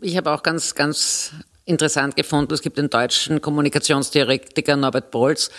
ich 0.00 0.16
habe 0.16 0.32
auch 0.32 0.42
ganz, 0.42 0.74
ganz 0.74 1.32
interessant 1.64 2.16
gefunden, 2.16 2.52
es 2.52 2.62
gibt 2.62 2.78
den 2.78 2.90
deutschen 2.90 3.40
Kommunikationstheoretiker 3.40 4.76
Norbert 4.76 5.10
Bolz, 5.10 5.50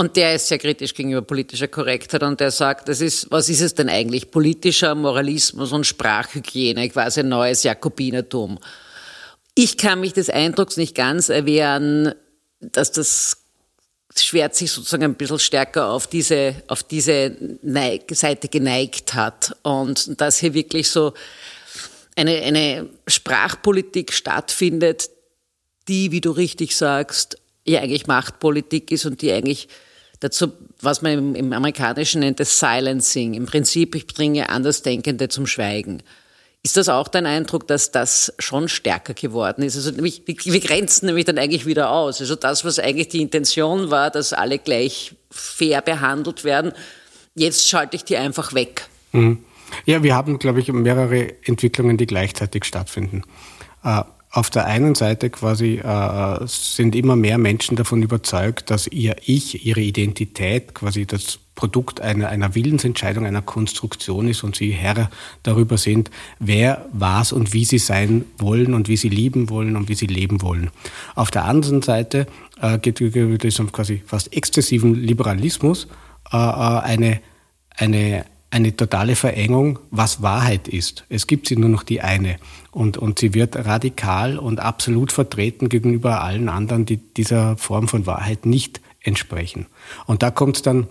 und 0.00 0.16
der 0.16 0.34
ist 0.34 0.48
sehr 0.48 0.56
kritisch 0.56 0.94
gegenüber 0.94 1.20
politischer 1.20 1.68
Korrektheit 1.68 2.22
und 2.22 2.40
der 2.40 2.50
sagt, 2.50 2.88
das 2.88 3.02
ist, 3.02 3.30
was 3.30 3.50
ist 3.50 3.60
es 3.60 3.74
denn 3.74 3.90
eigentlich? 3.90 4.30
Politischer 4.30 4.94
Moralismus 4.94 5.72
und 5.72 5.86
Sprachhygiene, 5.86 6.88
quasi 6.88 7.22
neues 7.22 7.64
Jakobinertum. 7.64 8.58
Ich 9.54 9.76
kann 9.76 10.00
mich 10.00 10.14
des 10.14 10.30
Eindrucks 10.30 10.78
nicht 10.78 10.94
ganz 10.94 11.28
erwehren, 11.28 12.14
dass 12.60 12.92
das 12.92 13.44
Schwert 14.16 14.54
sich 14.54 14.72
sozusagen 14.72 15.02
ein 15.02 15.16
bisschen 15.16 15.38
stärker 15.38 15.90
auf 15.90 16.06
diese, 16.06 16.54
auf 16.66 16.82
diese 16.82 17.36
Seite 18.10 18.48
geneigt 18.48 19.12
hat 19.12 19.54
und 19.64 20.18
dass 20.18 20.38
hier 20.38 20.54
wirklich 20.54 20.88
so 20.88 21.12
eine, 22.16 22.40
eine 22.40 22.88
Sprachpolitik 23.06 24.14
stattfindet, 24.14 25.10
die, 25.88 26.10
wie 26.10 26.22
du 26.22 26.30
richtig 26.30 26.74
sagst, 26.74 27.36
ja 27.66 27.80
eigentlich 27.80 28.06
Machtpolitik 28.06 28.90
ist 28.92 29.04
und 29.04 29.20
die 29.20 29.30
eigentlich 29.30 29.68
dazu, 30.20 30.52
was 30.80 31.02
man 31.02 31.12
im, 31.12 31.34
im 31.34 31.52
Amerikanischen 31.52 32.20
nennt, 32.20 32.40
das 32.40 32.58
Silencing. 32.58 33.34
Im 33.34 33.46
Prinzip, 33.46 33.94
ich 33.94 34.06
bringe 34.06 34.48
Andersdenkende 34.48 35.28
zum 35.28 35.46
Schweigen. 35.46 36.02
Ist 36.62 36.76
das 36.76 36.90
auch 36.90 37.08
dein 37.08 37.24
Eindruck, 37.24 37.66
dass 37.66 37.90
das 37.90 38.34
schon 38.38 38.68
stärker 38.68 39.14
geworden 39.14 39.62
ist? 39.62 39.76
Also 39.76 39.90
nämlich, 39.90 40.22
wir 40.26 40.60
grenzen 40.60 41.06
nämlich 41.06 41.24
dann 41.24 41.38
eigentlich 41.38 41.64
wieder 41.64 41.90
aus. 41.90 42.20
Also 42.20 42.34
das, 42.34 42.66
was 42.66 42.78
eigentlich 42.78 43.08
die 43.08 43.22
Intention 43.22 43.90
war, 43.90 44.10
dass 44.10 44.34
alle 44.34 44.58
gleich 44.58 45.16
fair 45.30 45.80
behandelt 45.80 46.44
werden, 46.44 46.72
jetzt 47.34 47.66
schalte 47.66 47.96
ich 47.96 48.04
die 48.04 48.18
einfach 48.18 48.52
weg. 48.52 48.88
Mhm. 49.12 49.38
Ja, 49.86 50.02
wir 50.02 50.14
haben, 50.14 50.38
glaube 50.38 50.60
ich, 50.60 50.70
mehrere 50.70 51.32
Entwicklungen, 51.44 51.96
die 51.96 52.06
gleichzeitig 52.06 52.64
stattfinden. 52.64 53.22
Äh, 53.82 54.02
auf 54.32 54.48
der 54.48 54.66
einen 54.66 54.94
Seite 54.94 55.28
quasi 55.28 55.80
äh, 55.82 56.38
sind 56.46 56.94
immer 56.94 57.16
mehr 57.16 57.36
Menschen 57.36 57.76
davon 57.76 58.00
überzeugt, 58.02 58.70
dass 58.70 58.86
ihr 58.86 59.16
Ich, 59.26 59.66
ihre 59.66 59.80
Identität 59.80 60.74
quasi 60.74 61.04
das 61.04 61.40
Produkt 61.56 62.00
einer, 62.00 62.28
einer 62.28 62.54
Willensentscheidung, 62.54 63.26
einer 63.26 63.42
Konstruktion 63.42 64.28
ist 64.28 64.44
und 64.44 64.54
sie 64.54 64.70
Herr 64.70 65.10
darüber 65.42 65.76
sind, 65.76 66.10
wer, 66.38 66.86
was 66.92 67.32
und 67.32 67.52
wie 67.52 67.64
sie 67.64 67.78
sein 67.78 68.24
wollen 68.38 68.72
und 68.72 68.88
wie 68.88 68.96
sie 68.96 69.08
lieben 69.08 69.50
wollen 69.50 69.76
und 69.76 69.88
wie 69.88 69.94
sie 69.94 70.06
leben 70.06 70.42
wollen. 70.42 70.70
Auf 71.16 71.32
der 71.32 71.44
anderen 71.44 71.82
Seite 71.82 72.28
äh, 72.62 72.78
geht 72.78 73.00
es 73.00 73.58
um 73.58 73.72
quasi 73.72 74.00
fast 74.06 74.32
exzessiven 74.32 74.94
Liberalismus 74.94 75.88
äh, 76.32 76.36
äh 76.36 76.38
eine, 76.38 77.20
eine 77.76 78.24
eine 78.50 78.74
totale 78.74 79.14
Verengung, 79.14 79.78
was 79.90 80.22
Wahrheit 80.22 80.66
ist. 80.66 81.04
Es 81.08 81.26
gibt 81.26 81.46
sie 81.46 81.56
nur 81.56 81.68
noch 81.68 81.84
die 81.84 82.00
eine. 82.00 82.36
Und, 82.72 82.98
und 82.98 83.18
sie 83.18 83.32
wird 83.34 83.56
radikal 83.56 84.38
und 84.38 84.60
absolut 84.60 85.12
vertreten 85.12 85.68
gegenüber 85.68 86.22
allen 86.22 86.48
anderen, 86.48 86.84
die 86.84 86.96
dieser 86.96 87.56
Form 87.56 87.88
von 87.88 88.06
Wahrheit 88.06 88.46
nicht 88.46 88.80
entsprechen. 89.02 89.66
Und 90.06 90.22
da 90.22 90.30
kommt 90.30 90.56
es 90.56 90.62
dann, 90.62 90.88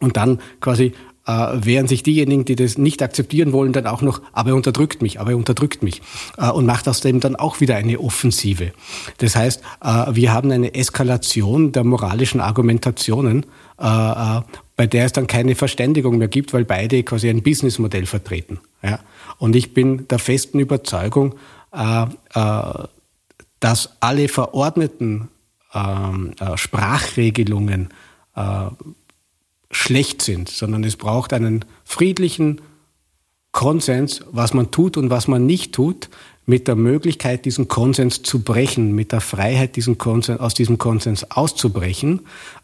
und 0.00 0.16
dann 0.16 0.40
quasi 0.60 0.92
äh, 1.26 1.32
wehren 1.32 1.88
sich 1.88 2.02
diejenigen, 2.02 2.44
die 2.44 2.56
das 2.56 2.78
nicht 2.78 3.02
akzeptieren 3.02 3.52
wollen, 3.52 3.72
dann 3.72 3.86
auch 3.86 4.02
noch, 4.02 4.20
aber 4.32 4.50
er 4.50 4.56
unterdrückt 4.56 5.02
mich, 5.02 5.20
aber 5.20 5.30
er 5.30 5.36
unterdrückt 5.36 5.82
mich 5.82 6.02
äh, 6.36 6.50
und 6.50 6.66
macht 6.66 6.88
aus 6.88 7.00
dem 7.00 7.20
dann 7.20 7.36
auch 7.36 7.60
wieder 7.60 7.76
eine 7.76 7.98
Offensive. 7.98 8.72
Das 9.18 9.34
heißt, 9.34 9.62
äh, 9.82 10.06
wir 10.12 10.32
haben 10.32 10.50
eine 10.50 10.74
Eskalation 10.74 11.72
der 11.72 11.84
moralischen 11.84 12.40
Argumentationen, 12.40 13.46
äh, 13.80 13.86
äh, 13.86 14.42
bei 14.76 14.86
der 14.86 15.04
es 15.04 15.12
dann 15.12 15.26
keine 15.26 15.54
Verständigung 15.54 16.18
mehr 16.18 16.28
gibt, 16.28 16.52
weil 16.52 16.64
beide 16.64 17.02
quasi 17.02 17.28
ein 17.28 17.42
Businessmodell 17.42 18.06
vertreten. 18.06 18.60
Ja? 18.82 19.00
Und 19.38 19.54
ich 19.54 19.74
bin 19.74 20.08
der 20.08 20.18
festen 20.18 20.58
Überzeugung, 20.58 21.36
äh, 21.72 22.06
äh, 22.34 22.84
dass 23.60 23.96
alle 24.00 24.28
verordneten 24.28 25.28
ähm, 25.72 26.32
äh, 26.40 26.56
Sprachregelungen 26.56 27.88
äh, 28.34 28.66
schlecht 29.70 30.22
sind, 30.22 30.48
sondern 30.48 30.84
es 30.84 30.96
braucht 30.96 31.32
einen 31.32 31.64
friedlichen 31.84 32.60
Konsens, 33.64 34.20
was 34.30 34.52
man 34.52 34.70
tut 34.70 34.98
und 34.98 35.08
was 35.08 35.26
man 35.26 35.46
nicht 35.46 35.72
tut, 35.72 36.10
mit 36.44 36.68
der 36.68 36.76
Möglichkeit, 36.76 37.46
diesen 37.46 37.66
Konsens 37.66 38.20
zu 38.22 38.42
brechen, 38.42 38.92
mit 38.92 39.10
der 39.10 39.22
Freiheit, 39.22 39.76
diesen 39.76 39.96
Konsens, 39.96 40.38
aus 40.38 40.52
diesem 40.52 40.76
Konsens 40.76 41.30
auszubrechen, 41.30 42.20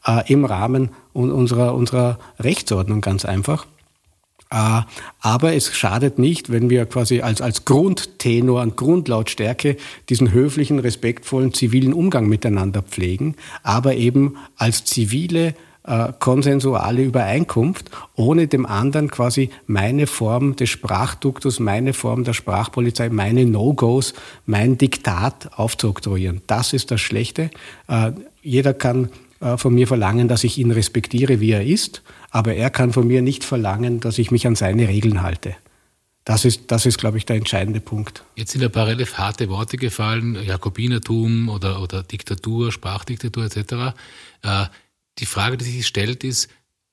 äh, 0.07 0.31
im 0.31 0.45
Rahmen 0.45 0.91
unserer, 1.15 1.75
unserer 1.75 2.19
Rechtsordnung 2.39 3.01
ganz 3.01 3.25
einfach. 3.25 3.65
Äh, 4.51 4.83
aber 5.21 5.55
es 5.55 5.75
schadet 5.75 6.19
nicht, 6.19 6.53
wenn 6.53 6.69
wir 6.69 6.85
quasi 6.85 7.23
als, 7.23 7.41
als 7.41 7.65
Grundtenor 7.65 8.61
und 8.61 8.77
Grundlautstärke 8.77 9.79
diesen 10.11 10.33
höflichen, 10.33 10.81
respektvollen, 10.81 11.55
zivilen 11.55 11.95
Umgang 11.95 12.29
miteinander 12.29 12.83
pflegen, 12.83 13.37
aber 13.63 13.95
eben 13.95 14.37
als 14.57 14.85
zivile 14.85 15.55
äh, 15.85 16.13
konsensuale 16.19 17.03
Übereinkunft, 17.03 17.91
ohne 18.15 18.47
dem 18.49 18.67
anderen 18.67 19.11
quasi 19.11 19.51
meine 19.67 20.07
Form 20.07 20.57
des 20.57 20.69
Sprachduktus, 20.69 21.61
meine 21.61 21.93
Form 21.93 22.25
der 22.25 22.35
Sprachpolizei, 22.35 23.09
meine 23.09 23.47
No-Gos, 23.47 24.15
mein 24.47 24.79
Diktat 24.79 25.51
aufzuoktroyieren. 25.59 26.43
Das 26.47 26.73
ist 26.73 26.91
das 26.91 27.01
Schlechte. 27.01 27.51
Äh, 27.89 28.13
jeder 28.43 28.75
kann 28.75 29.11
äh, 29.41 29.57
von 29.57 29.75
mir 29.75 29.87
verlangen, 29.87 30.29
dass 30.29 30.45
ich 30.45 30.59
ihn 30.59 30.71
respektiere, 30.71 31.41
wie 31.41 31.53
er 31.53 31.65
ist, 31.65 32.03
aber 32.31 32.55
er 32.55 32.71
kann 32.71 32.93
von 32.93 33.07
mir 33.07 33.23
nicht 33.23 33.45
verlangen, 33.45 34.01
dass 34.01 34.19
ich 34.19 34.31
mich 34.31 34.47
an 34.47 34.55
seine 34.55 34.87
Regeln 34.89 35.23
halte. 35.23 35.57
Das 36.25 36.45
ist, 36.45 36.71
das 36.71 36.85
ist, 36.85 36.99
glaube 36.99 37.17
ich, 37.17 37.25
der 37.25 37.37
entscheidende 37.37 37.81
Punkt. 37.81 38.23
Jetzt 38.37 38.53
sind 38.53 38.71
paar 38.73 38.87
relativ 38.87 39.15
harte 39.15 39.49
Worte 39.49 39.79
gefallen, 39.79 40.37
Jakobinertum 40.45 41.49
oder, 41.49 41.83
oder 41.83 42.03
Diktatur, 42.03 42.71
Sprachdiktatur 42.71 43.45
etc. 43.45 43.97
Äh, 44.43 44.67
die 45.21 45.27
Frage, 45.27 45.57
die 45.57 45.65
sich 45.65 45.87
stellt, 45.87 46.25
ist, 46.25 46.49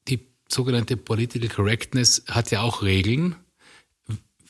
die 0.08 0.20
sogenannte 0.50 0.98
Political 0.98 1.50
Correctness 1.50 2.24
hat 2.28 2.52
ja 2.52 2.62
auch 2.62 2.84
Regeln. 2.84 3.36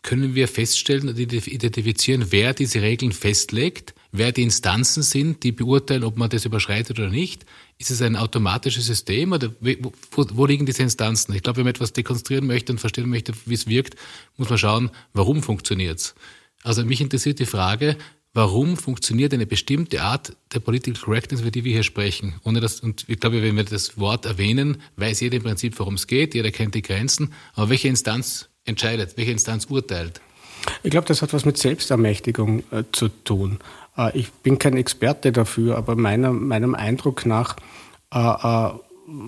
Können 0.03 0.35
wir 0.35 0.47
feststellen 0.47 1.09
und 1.09 1.19
identifizieren, 1.19 2.31
wer 2.31 2.53
diese 2.53 2.81
Regeln 2.81 3.11
festlegt, 3.11 3.93
wer 4.11 4.31
die 4.31 4.43
Instanzen 4.43 5.03
sind, 5.03 5.43
die 5.43 5.51
beurteilen, 5.51 6.03
ob 6.03 6.17
man 6.17 6.29
das 6.29 6.45
überschreitet 6.45 6.97
oder 6.99 7.09
nicht? 7.09 7.45
Ist 7.77 7.91
es 7.91 8.01
ein 8.01 8.15
automatisches 8.15 8.85
System 8.85 9.33
oder 9.33 9.53
wo, 9.59 10.25
wo 10.33 10.45
liegen 10.45 10.65
diese 10.65 10.83
Instanzen? 10.83 11.33
Ich 11.35 11.43
glaube, 11.43 11.57
wenn 11.57 11.65
man 11.65 11.73
etwas 11.73 11.93
dekonstruieren 11.93 12.47
möchte 12.47 12.71
und 12.71 12.79
verstehen 12.79 13.09
möchte, 13.09 13.33
wie 13.45 13.53
es 13.53 13.67
wirkt, 13.67 13.95
muss 14.37 14.49
man 14.49 14.57
schauen, 14.57 14.91
warum 15.13 15.43
funktioniert 15.43 15.99
es. 15.99 16.15
Also 16.63 16.85
mich 16.85 17.01
interessiert 17.01 17.39
die 17.39 17.45
Frage, 17.45 17.97
warum 18.37 18.77
funktioniert 18.77 19.33
eine 19.33 19.47
bestimmte 19.47 20.03
Art 20.03 20.37
der 20.53 20.59
Political 20.59 21.01
Correctness, 21.01 21.41
über 21.41 21.49
die 21.49 21.63
wir 21.63 21.73
hier 21.73 21.81
sprechen. 21.81 22.35
Ohne 22.43 22.59
das, 22.59 22.81
und 22.81 23.03
ich 23.07 23.19
glaube, 23.19 23.41
wenn 23.41 23.55
wir 23.55 23.63
das 23.63 23.97
Wort 23.97 24.27
erwähnen, 24.27 24.77
weiß 24.95 25.21
jeder 25.21 25.37
im 25.37 25.43
Prinzip, 25.43 25.79
worum 25.79 25.95
es 25.95 26.05
geht, 26.05 26.35
jeder 26.35 26.51
kennt 26.51 26.75
die 26.75 26.83
Grenzen, 26.83 27.33
aber 27.55 27.69
welche 27.69 27.87
Instanz 27.87 28.47
entscheidet, 28.63 29.17
welche 29.17 29.31
Instanz 29.31 29.65
urteilt? 29.65 30.21
Ich 30.83 30.91
glaube, 30.91 31.07
das 31.07 31.23
hat 31.23 31.33
was 31.33 31.45
mit 31.45 31.57
Selbstermächtigung 31.57 32.59
äh, 32.69 32.83
zu 32.91 33.09
tun. 33.09 33.57
Äh, 33.97 34.15
ich 34.15 34.31
bin 34.31 34.59
kein 34.59 34.77
Experte 34.77 35.31
dafür, 35.31 35.75
aber 35.75 35.95
meiner, 35.95 36.31
meinem 36.31 36.75
Eindruck 36.75 37.25
nach 37.25 37.55
äh, 38.13 38.19
äh 38.19 38.69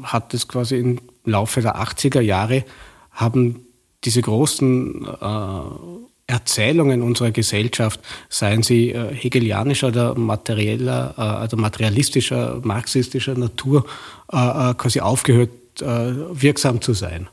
hat 0.03 0.33
es 0.33 0.49
quasi 0.49 0.77
im 0.77 0.99
Laufe 1.23 1.61
der 1.61 1.77
80er 1.77 2.19
Jahre 2.19 2.65
haben 3.11 3.65
diese 4.03 4.21
großen 4.21 5.05
äh, 5.05 5.61
Erzählungen 6.29 7.01
unserer 7.01 7.31
Gesellschaft, 7.31 7.99
seien 8.29 8.61
sie 8.61 8.91
äh, 8.91 9.13
hegelianischer 9.15 9.87
oder 9.87 10.15
materieller, 10.15 11.15
äh, 11.17 11.21
also 11.21 11.57
materialistischer, 11.57 12.61
marxistischer 12.63 13.33
Natur, 13.33 13.85
äh, 14.31 14.73
quasi 14.75 14.99
aufgehört, 15.01 15.51
wirksam 15.81 16.81
zu 16.81 16.91
sein. 16.91 17.29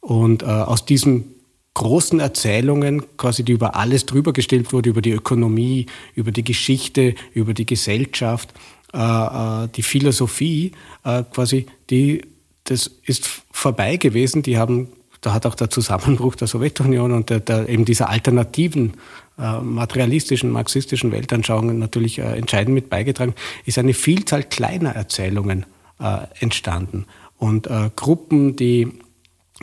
Und 0.00 0.42
aus 0.42 0.86
diesen 0.86 1.34
großen 1.74 2.18
Erzählungen, 2.18 3.02
quasi 3.18 3.44
die 3.44 3.52
über 3.52 3.76
alles 3.76 4.06
drüber 4.06 4.32
gestellt 4.32 4.72
wurde, 4.72 4.88
über 4.88 5.02
die 5.02 5.10
Ökonomie, 5.10 5.84
über 6.14 6.32
die 6.32 6.44
Geschichte, 6.44 7.14
über 7.34 7.52
die 7.52 7.66
Gesellschaft, 7.66 8.54
die 8.94 9.82
Philosophie, 9.82 10.72
quasi, 11.02 11.66
die, 11.90 12.22
das 12.64 12.90
ist 13.04 13.28
vorbei 13.50 13.98
gewesen. 13.98 14.40
Die 14.42 14.56
haben 14.56 14.88
da 15.20 15.34
hat 15.34 15.46
auch 15.46 15.54
der 15.54 15.70
Zusammenbruch 15.70 16.34
der 16.34 16.48
Sowjetunion 16.48 17.12
und 17.12 17.30
der, 17.30 17.40
der, 17.40 17.68
eben 17.68 17.84
dieser 17.84 18.08
alternativen 18.08 18.94
äh, 19.38 19.60
materialistischen, 19.60 20.50
marxistischen 20.50 21.12
Weltanschauungen 21.12 21.78
natürlich 21.78 22.18
äh, 22.18 22.22
entscheidend 22.22 22.74
mit 22.74 22.88
beigetragen, 22.88 23.34
ist 23.66 23.78
eine 23.78 23.94
Vielzahl 23.94 24.42
kleiner 24.44 24.90
Erzählungen 24.90 25.66
äh, 26.00 26.18
entstanden. 26.40 27.06
Und 27.36 27.66
äh, 27.66 27.90
Gruppen, 27.96 28.56
die, 28.56 28.88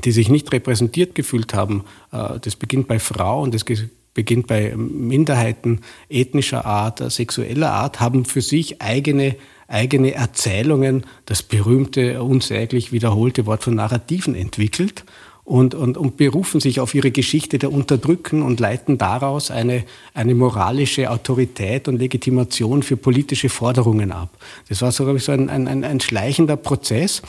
die 0.03 0.11
sich 0.11 0.29
nicht 0.29 0.51
repräsentiert 0.51 1.15
gefühlt 1.15 1.53
haben, 1.53 1.85
äh, 2.11 2.39
das 2.39 2.55
beginnt 2.55 2.87
bei 2.87 2.99
Frauen, 2.99 3.51
das 3.51 3.65
beginnt 4.13 4.47
bei 4.47 4.75
Minderheiten 4.75 5.81
ethnischer 6.09 6.65
Art, 6.65 7.01
äh, 7.01 7.09
sexueller 7.09 7.71
Art, 7.71 7.99
haben 7.99 8.25
für 8.25 8.41
sich 8.41 8.81
eigene 8.81 9.35
eigene 9.69 10.13
Erzählungen, 10.13 11.05
das 11.25 11.43
berühmte, 11.43 12.23
unsäglich 12.23 12.93
wiederholte 12.93 13.45
Wort 13.45 13.65
von 13.65 13.75
Narrativen 13.75 14.33
entwickelt 14.33 15.03
und, 15.47 15.75
und, 15.75 15.97
und 15.97 16.17
berufen 16.17 16.59
sich 16.59 16.81
auf 16.81 16.93
ihre 16.93 17.09
Geschichte 17.09 17.57
der 17.57 17.71
Unterdrücken 17.71 18.41
und 18.41 18.59
leiten 18.59 18.97
daraus 18.97 19.49
eine, 19.49 19.85
eine 20.13 20.35
moralische 20.35 21.09
Autorität 21.09 21.87
und 21.87 21.95
Legitimation 21.95 22.83
für 22.83 22.97
politische 22.97 23.47
Forderungen 23.47 24.11
ab. 24.11 24.29
Das 24.67 24.81
war 24.81 24.91
so, 24.91 25.05
glaube 25.05 25.19
ich, 25.19 25.23
so 25.23 25.31
ein, 25.31 25.49
ein, 25.49 25.85
ein 25.85 26.01
schleichender 26.01 26.57
Prozess 26.57 27.21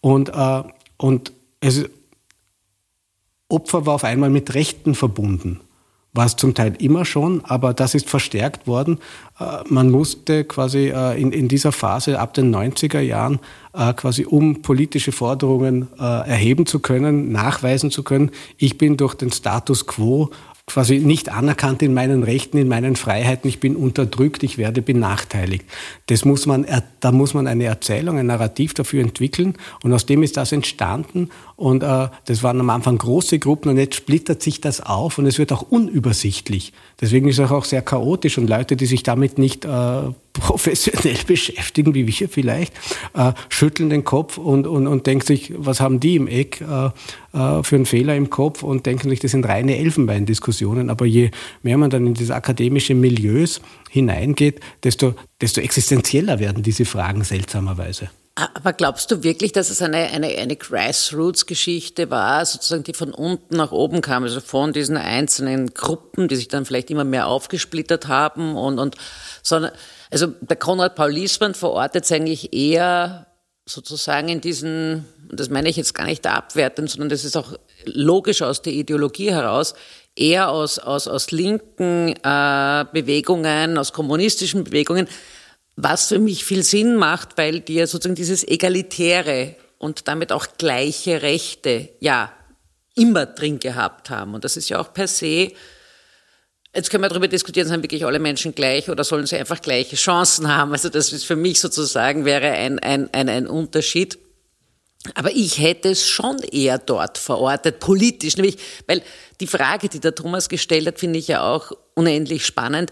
und, 0.00 0.28
äh, 0.28 0.62
und 0.98 1.32
es, 1.58 1.84
Opfer 3.48 3.86
war 3.86 3.94
auf 3.94 4.04
einmal 4.04 4.30
mit 4.30 4.54
Rechten 4.54 4.94
verbunden 4.94 5.58
war 6.14 6.26
es 6.26 6.36
zum 6.36 6.54
Teil 6.54 6.74
immer 6.78 7.04
schon, 7.04 7.44
aber 7.44 7.74
das 7.74 7.94
ist 7.94 8.08
verstärkt 8.08 8.66
worden. 8.66 8.98
Äh, 9.38 9.44
man 9.68 9.90
musste 9.90 10.44
quasi 10.44 10.88
äh, 10.88 11.20
in, 11.20 11.32
in 11.32 11.48
dieser 11.48 11.72
Phase 11.72 12.18
ab 12.20 12.32
den 12.34 12.54
90er 12.54 13.00
Jahren 13.00 13.40
äh, 13.74 13.92
quasi 13.92 14.24
um 14.24 14.62
politische 14.62 15.12
Forderungen 15.12 15.88
erheben 15.98 16.66
zu 16.66 16.78
können, 16.78 17.32
nachweisen 17.32 17.90
zu 17.90 18.04
können, 18.04 18.30
ich 18.56 18.78
bin 18.78 18.96
durch 18.96 19.14
den 19.14 19.32
Status 19.32 19.86
quo 19.86 20.30
quasi 20.66 20.98
nicht 20.98 21.28
anerkannt 21.28 21.82
in 21.82 21.92
meinen 21.92 22.22
Rechten, 22.22 22.56
in 22.56 22.68
meinen 22.68 22.96
Freiheiten, 22.96 23.48
ich 23.48 23.60
bin 23.60 23.76
unterdrückt, 23.76 24.42
ich 24.42 24.56
werde 24.56 24.80
benachteiligt. 24.80 25.64
Das 26.06 26.24
muss 26.24 26.46
man, 26.46 26.66
da 27.00 27.12
muss 27.12 27.34
man 27.34 27.46
eine 27.46 27.64
Erzählung, 27.64 28.18
ein 28.18 28.26
Narrativ 28.26 28.72
dafür 28.72 29.02
entwickeln 29.02 29.56
und 29.82 29.92
aus 29.92 30.06
dem 30.06 30.22
ist 30.22 30.38
das 30.38 30.52
entstanden 30.52 31.28
und 31.56 31.82
äh, 31.82 32.08
das 32.24 32.42
waren 32.42 32.60
am 32.60 32.70
Anfang 32.70 32.96
große 32.96 33.38
Gruppen 33.38 33.68
und 33.68 33.76
jetzt 33.76 33.94
splittert 33.94 34.42
sich 34.42 34.60
das 34.60 34.80
auf 34.80 35.18
und 35.18 35.26
es 35.26 35.38
wird 35.38 35.52
auch 35.52 35.62
unübersichtlich. 35.62 36.72
Deswegen 37.00 37.28
ist 37.28 37.38
es 37.38 37.50
auch 37.50 37.66
sehr 37.66 37.82
chaotisch 37.82 38.38
und 38.38 38.48
Leute, 38.48 38.76
die 38.76 38.86
sich 38.86 39.02
damit 39.02 39.36
nicht 39.38 39.66
äh, 39.66 39.68
professionell 40.32 41.18
beschäftigen, 41.26 41.94
wie 41.94 42.06
wir 42.06 42.28
vielleicht, 42.28 42.72
äh, 43.14 43.32
schütteln 43.50 43.90
den 43.90 44.04
Kopf 44.04 44.38
und, 44.38 44.66
und, 44.66 44.86
und 44.86 45.06
denken 45.06 45.26
sich, 45.26 45.52
was 45.56 45.80
haben 45.80 46.00
die 46.00 46.16
im 46.16 46.26
Eck 46.26 46.62
äh, 46.62 46.90
äh, 47.34 47.62
für 47.62 47.76
einen 47.76 47.86
Fehler 47.86 48.14
im 48.14 48.30
Kopf 48.30 48.62
und 48.62 48.86
denken 48.86 49.10
sich, 49.10 49.20
das 49.20 49.32
sind 49.32 49.44
reine 49.46 49.76
Elfenbeindiskussionen. 49.78 50.88
Aber 50.88 51.04
je 51.04 51.30
mehr 51.62 51.76
man 51.76 51.90
dann 51.90 52.06
in 52.06 52.14
diese 52.14 52.34
akademische 52.34 52.94
Milieus 52.94 53.60
hineingeht, 53.90 54.60
desto, 54.84 55.14
desto 55.40 55.60
existenzieller 55.60 56.38
werden 56.38 56.62
diese 56.62 56.84
Fragen 56.84 57.24
seltsamerweise. 57.24 58.10
Aber 58.36 58.72
glaubst 58.72 59.12
du 59.12 59.22
wirklich, 59.22 59.52
dass 59.52 59.70
es 59.70 59.80
eine, 59.80 60.10
eine, 60.10 60.26
eine 60.26 60.56
Grassroots-Geschichte 60.56 62.10
war, 62.10 62.44
sozusagen, 62.44 62.82
die 62.82 62.92
von 62.92 63.12
unten 63.12 63.56
nach 63.56 63.70
oben 63.70 64.00
kam, 64.00 64.24
also 64.24 64.40
von 64.40 64.72
diesen 64.72 64.96
einzelnen 64.96 65.72
Gruppen, 65.72 66.26
die 66.26 66.34
sich 66.34 66.48
dann 66.48 66.64
vielleicht 66.64 66.90
immer 66.90 67.04
mehr 67.04 67.28
aufgesplittert 67.28 68.08
haben 68.08 68.56
und, 68.56 68.80
und 68.80 68.96
sondern, 69.42 69.70
also 70.10 70.26
der 70.26 70.56
Konrad 70.56 70.96
Paul 70.96 71.12
Liesmann 71.12 71.54
verortet 71.54 72.04
es 72.04 72.12
eigentlich 72.12 72.52
eher 72.52 73.28
sozusagen 73.66 74.28
in 74.28 74.40
diesen, 74.40 75.06
und 75.30 75.40
das 75.40 75.48
meine 75.48 75.68
ich 75.68 75.76
jetzt 75.76 75.94
gar 75.94 76.06
nicht 76.06 76.26
abwertend, 76.26 76.90
sondern 76.90 77.08
das 77.08 77.24
ist 77.24 77.36
auch 77.36 77.58
logisch 77.86 78.42
aus 78.42 78.62
der 78.62 78.72
Ideologie 78.74 79.30
heraus, 79.30 79.74
eher 80.16 80.50
aus, 80.50 80.78
aus, 80.78 81.08
aus 81.08 81.30
linken 81.30 82.14
äh, 82.22 82.84
Bewegungen, 82.92 83.78
aus 83.78 83.92
kommunistischen 83.92 84.64
Bewegungen, 84.64 85.08
was 85.76 86.08
für 86.08 86.18
mich 86.18 86.44
viel 86.44 86.62
Sinn 86.62 86.96
macht, 86.96 87.36
weil 87.36 87.60
die 87.60 87.74
ja 87.74 87.86
sozusagen 87.86 88.14
dieses 88.14 88.46
Egalitäre 88.46 89.56
und 89.78 90.08
damit 90.08 90.30
auch 90.30 90.46
gleiche 90.58 91.22
Rechte 91.22 91.88
ja 92.00 92.32
immer 92.94 93.26
drin 93.26 93.58
gehabt 93.58 94.08
haben. 94.10 94.34
Und 94.34 94.44
das 94.44 94.56
ist 94.56 94.68
ja 94.68 94.78
auch 94.78 94.92
per 94.92 95.08
se, 95.08 95.52
jetzt 96.74 96.90
können 96.90 97.04
wir 97.04 97.08
darüber 97.08 97.28
diskutieren, 97.28 97.68
sind 97.68 97.82
wirklich 97.82 98.04
alle 98.04 98.18
Menschen 98.18 98.54
gleich 98.54 98.90
oder 98.90 99.04
sollen 99.04 99.26
sie 99.26 99.36
einfach 99.36 99.60
gleiche 99.60 99.96
Chancen 99.96 100.48
haben? 100.48 100.72
Also 100.72 100.88
das 100.88 101.12
ist 101.12 101.24
für 101.24 101.36
mich 101.36 101.60
sozusagen 101.60 102.24
wäre 102.24 102.50
ein, 102.50 102.78
ein, 102.78 103.08
ein, 103.12 103.28
ein 103.28 103.46
Unterschied. 103.46 104.18
Aber 105.14 105.30
ich 105.30 105.58
hätte 105.58 105.90
es 105.90 106.08
schon 106.08 106.38
eher 106.38 106.78
dort 106.78 107.18
verortet, 107.18 107.78
politisch, 107.78 108.36
nämlich, 108.36 108.56
weil 108.86 109.02
die 109.40 109.46
Frage, 109.46 109.90
die 109.90 110.00
der 110.00 110.14
Thomas 110.14 110.48
gestellt 110.48 110.86
hat, 110.86 110.98
finde 110.98 111.18
ich 111.18 111.28
ja 111.28 111.42
auch 111.42 111.72
unendlich 111.94 112.46
spannend 112.46 112.90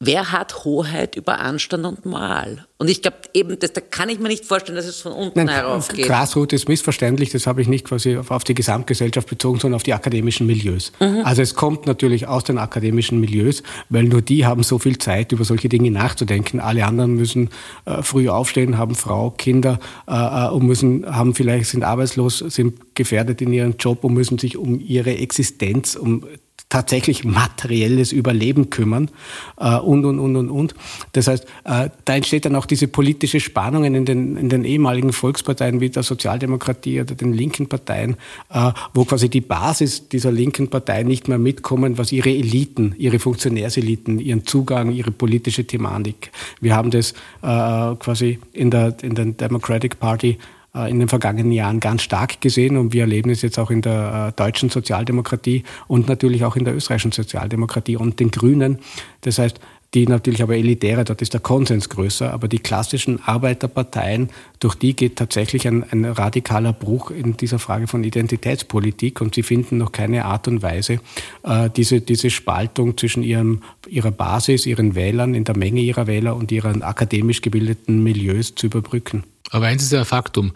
wer 0.00 0.32
hat 0.32 0.64
Hoheit 0.64 1.16
über 1.16 1.40
Anstand 1.40 1.84
und 1.86 2.06
Moral? 2.06 2.66
Und 2.76 2.90
ich 2.90 3.02
glaube 3.02 3.18
eben, 3.34 3.56
das, 3.56 3.72
da 3.72 3.80
kann 3.80 4.08
ich 4.08 4.18
mir 4.18 4.26
nicht 4.26 4.44
vorstellen, 4.44 4.74
dass 4.74 4.86
es 4.86 5.00
von 5.00 5.12
unten 5.12 5.44
Nein, 5.44 5.48
heraufgeht. 5.48 6.06
Grasroot 6.06 6.52
ist 6.52 6.68
missverständlich, 6.68 7.30
das 7.30 7.46
habe 7.46 7.62
ich 7.62 7.68
nicht 7.68 7.84
quasi 7.84 8.16
auf, 8.16 8.32
auf, 8.32 8.42
die 8.42 8.54
Gesamtgesellschaft 8.54 9.28
bezogen, 9.28 9.60
sondern 9.60 9.76
auf 9.76 9.84
die 9.84 9.94
akademischen 9.94 10.48
Milieus. 10.48 10.90
Mhm. 10.98 11.20
Also 11.22 11.40
es 11.40 11.54
kommt 11.54 11.86
natürlich 11.86 12.26
aus 12.26 12.42
den 12.42 12.58
akademischen 12.58 13.20
Milieus, 13.20 13.62
weil 13.90 14.04
nur 14.04 14.22
die 14.22 14.44
haben 14.44 14.64
so 14.64 14.80
viel 14.80 14.98
Zeit, 14.98 15.30
über 15.30 15.44
solche 15.44 15.68
Dinge 15.68 15.92
nachzudenken. 15.92 16.58
Alle 16.58 16.84
anderen 16.84 17.14
müssen 17.14 17.50
äh, 17.84 18.02
früh 18.02 18.28
aufstehen, 18.28 18.76
haben 18.76 18.96
Frau, 18.96 19.30
Kinder 19.30 19.78
äh, 20.08 20.12
äh 20.12 20.48
und 20.48 20.66
müssen, 20.66 21.06
haben 21.06 21.36
vielleicht, 21.36 21.70
sind 21.70 21.84
arbeitslos, 21.84 22.38
sind 22.38 22.96
gefährdet 22.96 23.40
in 23.40 23.52
ihrem 23.52 23.76
Job 23.78 24.02
und 24.02 24.14
müssen 24.14 24.38
sich 24.38 24.56
um 24.56 24.80
ihre 24.80 25.16
Existenz, 25.16 25.94
um 25.94 26.24
tatsächlich 26.74 27.24
materielles 27.24 28.10
Überleben 28.10 28.68
kümmern 28.68 29.08
äh, 29.58 29.76
und, 29.76 30.04
und, 30.04 30.18
und, 30.18 30.34
und, 30.34 30.50
und. 30.50 30.74
Das 31.12 31.28
heißt, 31.28 31.44
äh, 31.64 31.90
da 32.04 32.16
entsteht 32.16 32.46
dann 32.46 32.56
auch 32.56 32.63
diese 32.66 32.88
politische 32.88 33.40
Spannungen 33.40 33.94
in 33.94 34.04
den, 34.04 34.36
in 34.36 34.48
den 34.48 34.64
ehemaligen 34.64 35.12
Volksparteien 35.12 35.80
wie 35.80 35.90
der 35.90 36.02
Sozialdemokratie 36.02 37.00
oder 37.00 37.14
den 37.14 37.32
linken 37.32 37.68
Parteien, 37.68 38.16
äh, 38.50 38.70
wo 38.92 39.04
quasi 39.04 39.28
die 39.28 39.40
Basis 39.40 40.08
dieser 40.08 40.32
linken 40.32 40.68
Partei 40.68 41.02
nicht 41.02 41.28
mehr 41.28 41.38
mitkommen, 41.38 41.98
was 41.98 42.12
ihre 42.12 42.30
Eliten, 42.30 42.94
ihre 42.98 43.18
Funktionärseliten, 43.18 44.18
ihren 44.18 44.44
Zugang, 44.46 44.90
ihre 44.90 45.10
politische 45.10 45.66
Thematik. 45.66 46.30
Wir 46.60 46.74
haben 46.74 46.90
das 46.90 47.12
äh, 47.42 47.96
quasi 47.96 48.38
in 48.52 48.70
der, 48.70 48.96
in 49.02 49.14
der 49.14 49.26
Democratic 49.26 49.98
Party 49.98 50.38
äh, 50.74 50.90
in 50.90 50.98
den 50.98 51.08
vergangenen 51.08 51.52
Jahren 51.52 51.80
ganz 51.80 52.02
stark 52.02 52.40
gesehen 52.40 52.76
und 52.76 52.92
wir 52.92 53.02
erleben 53.02 53.30
es 53.30 53.42
jetzt 53.42 53.58
auch 53.58 53.70
in 53.70 53.80
der 53.80 54.32
deutschen 54.32 54.70
Sozialdemokratie 54.70 55.62
und 55.86 56.08
natürlich 56.08 56.44
auch 56.44 56.56
in 56.56 56.64
der 56.64 56.74
österreichischen 56.74 57.12
Sozialdemokratie 57.12 57.96
und 57.96 58.18
den 58.18 58.30
Grünen. 58.30 58.78
Das 59.20 59.38
heißt, 59.38 59.60
die 59.94 60.06
natürlich 60.06 60.42
aber 60.42 60.56
elitärer, 60.56 61.04
dort 61.04 61.22
ist 61.22 61.32
der 61.34 61.40
Konsens 61.40 61.88
größer, 61.88 62.32
aber 62.32 62.48
die 62.48 62.58
klassischen 62.58 63.22
Arbeiterparteien, 63.22 64.30
durch 64.58 64.74
die 64.74 64.94
geht 64.96 65.16
tatsächlich 65.16 65.68
ein, 65.68 65.84
ein, 65.90 66.04
radikaler 66.04 66.72
Bruch 66.72 67.10
in 67.12 67.36
dieser 67.36 67.60
Frage 67.60 67.86
von 67.86 68.02
Identitätspolitik 68.02 69.20
und 69.20 69.36
sie 69.36 69.44
finden 69.44 69.78
noch 69.78 69.92
keine 69.92 70.24
Art 70.24 70.48
und 70.48 70.62
Weise, 70.62 71.00
äh, 71.44 71.70
diese, 71.70 72.00
diese 72.00 72.30
Spaltung 72.30 72.98
zwischen 72.98 73.22
ihrem, 73.22 73.62
ihrer 73.88 74.10
Basis, 74.10 74.66
ihren 74.66 74.96
Wählern, 74.96 75.34
in 75.34 75.44
der 75.44 75.56
Menge 75.56 75.80
ihrer 75.80 76.08
Wähler 76.08 76.34
und 76.34 76.50
ihren 76.50 76.82
akademisch 76.82 77.40
gebildeten 77.40 78.02
Milieus 78.02 78.54
zu 78.56 78.66
überbrücken. 78.66 79.22
Aber 79.50 79.66
eins 79.66 79.84
ist 79.84 79.92
ja 79.92 80.00
ein 80.00 80.04
Faktum, 80.04 80.52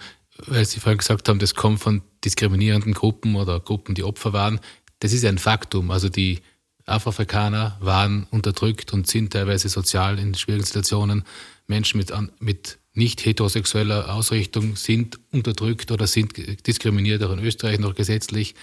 weil 0.46 0.64
Sie 0.64 0.80
vorhin 0.80 0.98
gesagt 0.98 1.28
haben, 1.28 1.38
das 1.38 1.54
kommt 1.54 1.80
von 1.80 2.02
diskriminierenden 2.24 2.94
Gruppen 2.94 3.36
oder 3.36 3.60
Gruppen, 3.60 3.94
die 3.94 4.04
Opfer 4.04 4.32
waren. 4.32 4.58
Das 5.00 5.12
ist 5.12 5.24
ein 5.24 5.38
Faktum. 5.38 5.90
Also 5.90 6.08
die 6.08 6.40
Afroafrikaner 6.88 7.76
waren 7.80 8.26
unterdrückt 8.30 8.92
und 8.92 9.06
sind 9.06 9.32
teilweise 9.32 9.68
sozial 9.68 10.18
in 10.18 10.34
schwierigen 10.34 10.64
Situationen. 10.64 11.24
Menschen 11.66 11.98
mit, 11.98 12.12
mit 12.40 12.78
nicht 12.98 13.24
heterosexueller 13.24 14.12
Ausrichtung 14.12 14.74
sind 14.74 15.20
unterdrückt 15.30 15.92
oder 15.92 16.06
sind 16.06 16.34
diskriminiert, 16.66 17.22
auch 17.22 17.32
in 17.32 17.38
Österreich 17.38 17.78
noch 17.78 17.94
gesetzlich. 17.94 18.54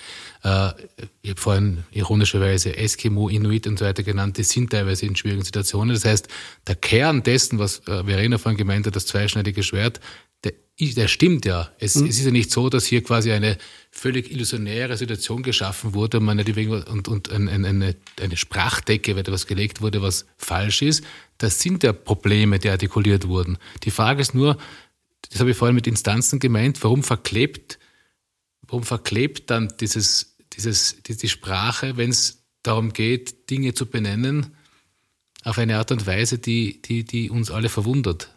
Äh, 0.44 0.72
ich 1.22 1.32
habe 1.32 1.42
vorhin 1.42 1.84
ironischerweise 1.92 2.76
Eskimo, 2.76 3.30
Inuit 3.30 3.66
und 3.66 3.80
so 3.80 3.86
weiter 3.86 4.04
genannt, 4.04 4.38
die 4.38 4.44
sind 4.44 4.72
teilweise 4.72 5.06
in 5.06 5.16
schwierigen 5.16 5.44
Situationen. 5.44 5.96
Das 5.96 6.04
heißt, 6.04 6.28
der 6.68 6.76
Kern 6.76 7.24
dessen, 7.24 7.60
was 7.60 7.80
äh, 7.88 8.04
Verena 8.04 8.38
vorhin 8.38 8.58
gemeint 8.58 8.86
hat, 8.86 8.96
das 8.96 9.06
zweischneidige 9.06 9.64
Schwert, 9.64 10.02
der, 10.80 11.08
stimmt 11.08 11.46
ja. 11.46 11.72
Es, 11.80 11.96
mhm. 11.96 12.08
es, 12.08 12.20
ist 12.20 12.26
ja 12.26 12.32
nicht 12.32 12.52
so, 12.52 12.70
dass 12.70 12.86
hier 12.86 13.02
quasi 13.02 13.32
eine 13.32 13.58
völlig 13.92 14.30
illusionäre 14.30 14.98
Situation 14.98 15.42
geschaffen 15.42 15.94
wurde 15.94 16.20
und, 16.20 16.30
und, 16.30 17.08
und 17.08 17.32
eine, 17.32 17.68
eine, 17.68 17.96
eine 18.20 18.38
Sprachdecke, 18.38 19.14
weil 19.14 19.22
etwas 19.22 19.48
gelegt 19.48 19.82
wurde, 19.82 20.02
was 20.02 20.26
falsch 20.38 20.82
ist. 20.82 21.04
Das 21.38 21.62
sind 21.62 21.84
ja 21.84 21.94
Probleme, 21.94 22.60
die 22.60 22.70
artikuliert 22.70 23.28
wurden. 23.28 23.58
Die 23.84 23.92
Frage 23.92 24.22
ist 24.22 24.34
nur, 24.34 24.58
das 25.30 25.40
habe 25.40 25.52
ich 25.52 25.58
vorhin 25.58 25.76
mit 25.76 25.88
Instanzen 25.88 26.40
gemeint, 26.40 26.84
warum 26.84 27.04
verklebt, 27.04 27.80
warum 28.68 28.84
verklebt 28.84 29.50
dann 29.50 29.74
dieses, 29.80 30.36
dieses, 30.54 31.02
die 31.04 31.30
Sprache, 31.30 31.96
wenn 31.96 32.10
es 32.10 32.44
darum 32.64 32.92
geht, 32.92 33.50
Dinge 33.50 33.74
zu 33.74 33.86
benennen, 33.86 34.56
auf 35.44 35.58
eine 35.58 35.78
Art 35.78 35.92
und 35.92 36.06
Weise, 36.06 36.38
die, 36.38 36.82
die, 36.82 37.06
die 37.06 37.30
uns 37.30 37.50
alle 37.50 37.70
verwundert? 37.70 38.35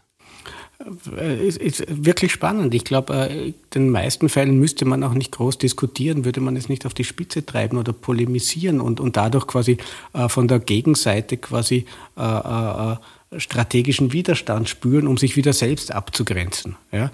Ist, 1.17 1.59
ist 1.59 1.85
wirklich 1.89 2.31
spannend. 2.31 2.73
Ich 2.73 2.85
glaube, 2.85 3.13
äh, 3.13 3.49
in 3.49 3.55
den 3.75 3.91
meisten 3.91 4.29
Fällen 4.29 4.61
müsste 4.61 4.85
man 4.85 5.03
auch 5.03 5.13
nicht 5.13 5.33
groß 5.33 5.59
diskutieren, 5.59 6.25
würde 6.25 6.41
man 6.41 6.55
es 6.55 6.69
nicht 6.69 6.87
auf 6.87 6.95
die 6.95 7.03
Spitze 7.03 7.45
treiben 7.45 7.79
oder 7.79 7.93
polemisieren 7.93 8.81
und, 8.81 9.01
und 9.01 9.17
dadurch 9.17 9.49
quasi 9.49 9.79
äh, 10.13 10.29
von 10.29 10.47
der 10.47 10.61
Gegenseite 10.61 11.37
quasi 11.37 11.85
äh, 12.17 12.23
äh, 12.23 12.97
strategischen 13.37 14.13
Widerstand 14.13 14.69
spüren, 14.69 15.09
um 15.09 15.17
sich 15.17 15.37
wieder 15.37 15.53
selbst 15.53 15.93
abzugrenzen. 15.93 16.77
Äh, 16.93 17.09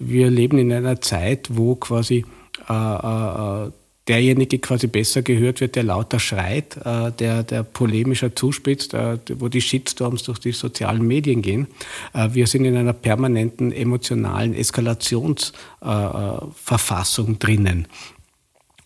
wir 0.00 0.30
leben 0.30 0.58
in 0.58 0.72
einer 0.72 1.00
Zeit, 1.00 1.48
wo 1.52 1.76
quasi 1.76 2.24
äh, 2.68 3.70
derjenige 4.08 4.58
quasi 4.58 4.86
besser 4.86 5.20
gehört 5.22 5.60
wird, 5.60 5.76
der 5.76 5.84
lauter 5.84 6.18
schreit, 6.20 6.76
äh, 6.84 7.10
der, 7.12 7.42
der 7.42 7.62
polemischer 7.62 8.36
zuspitzt, 8.36 8.92
äh, 8.94 9.18
wo 9.36 9.48
die 9.48 9.62
Shitstorms 9.62 10.22
durch 10.24 10.38
die 10.38 10.52
sozialen 10.52 11.06
Medien 11.06 11.40
gehen. 11.42 11.66
Äh, 12.12 12.28
wir 12.32 12.46
sind 12.46 12.66
in 12.66 12.76
einer 12.76 12.92
permanenten 12.92 13.72
emotionalen 13.72 14.54
Eskalationsverfassung 14.54 17.38
drinnen. 17.38 17.88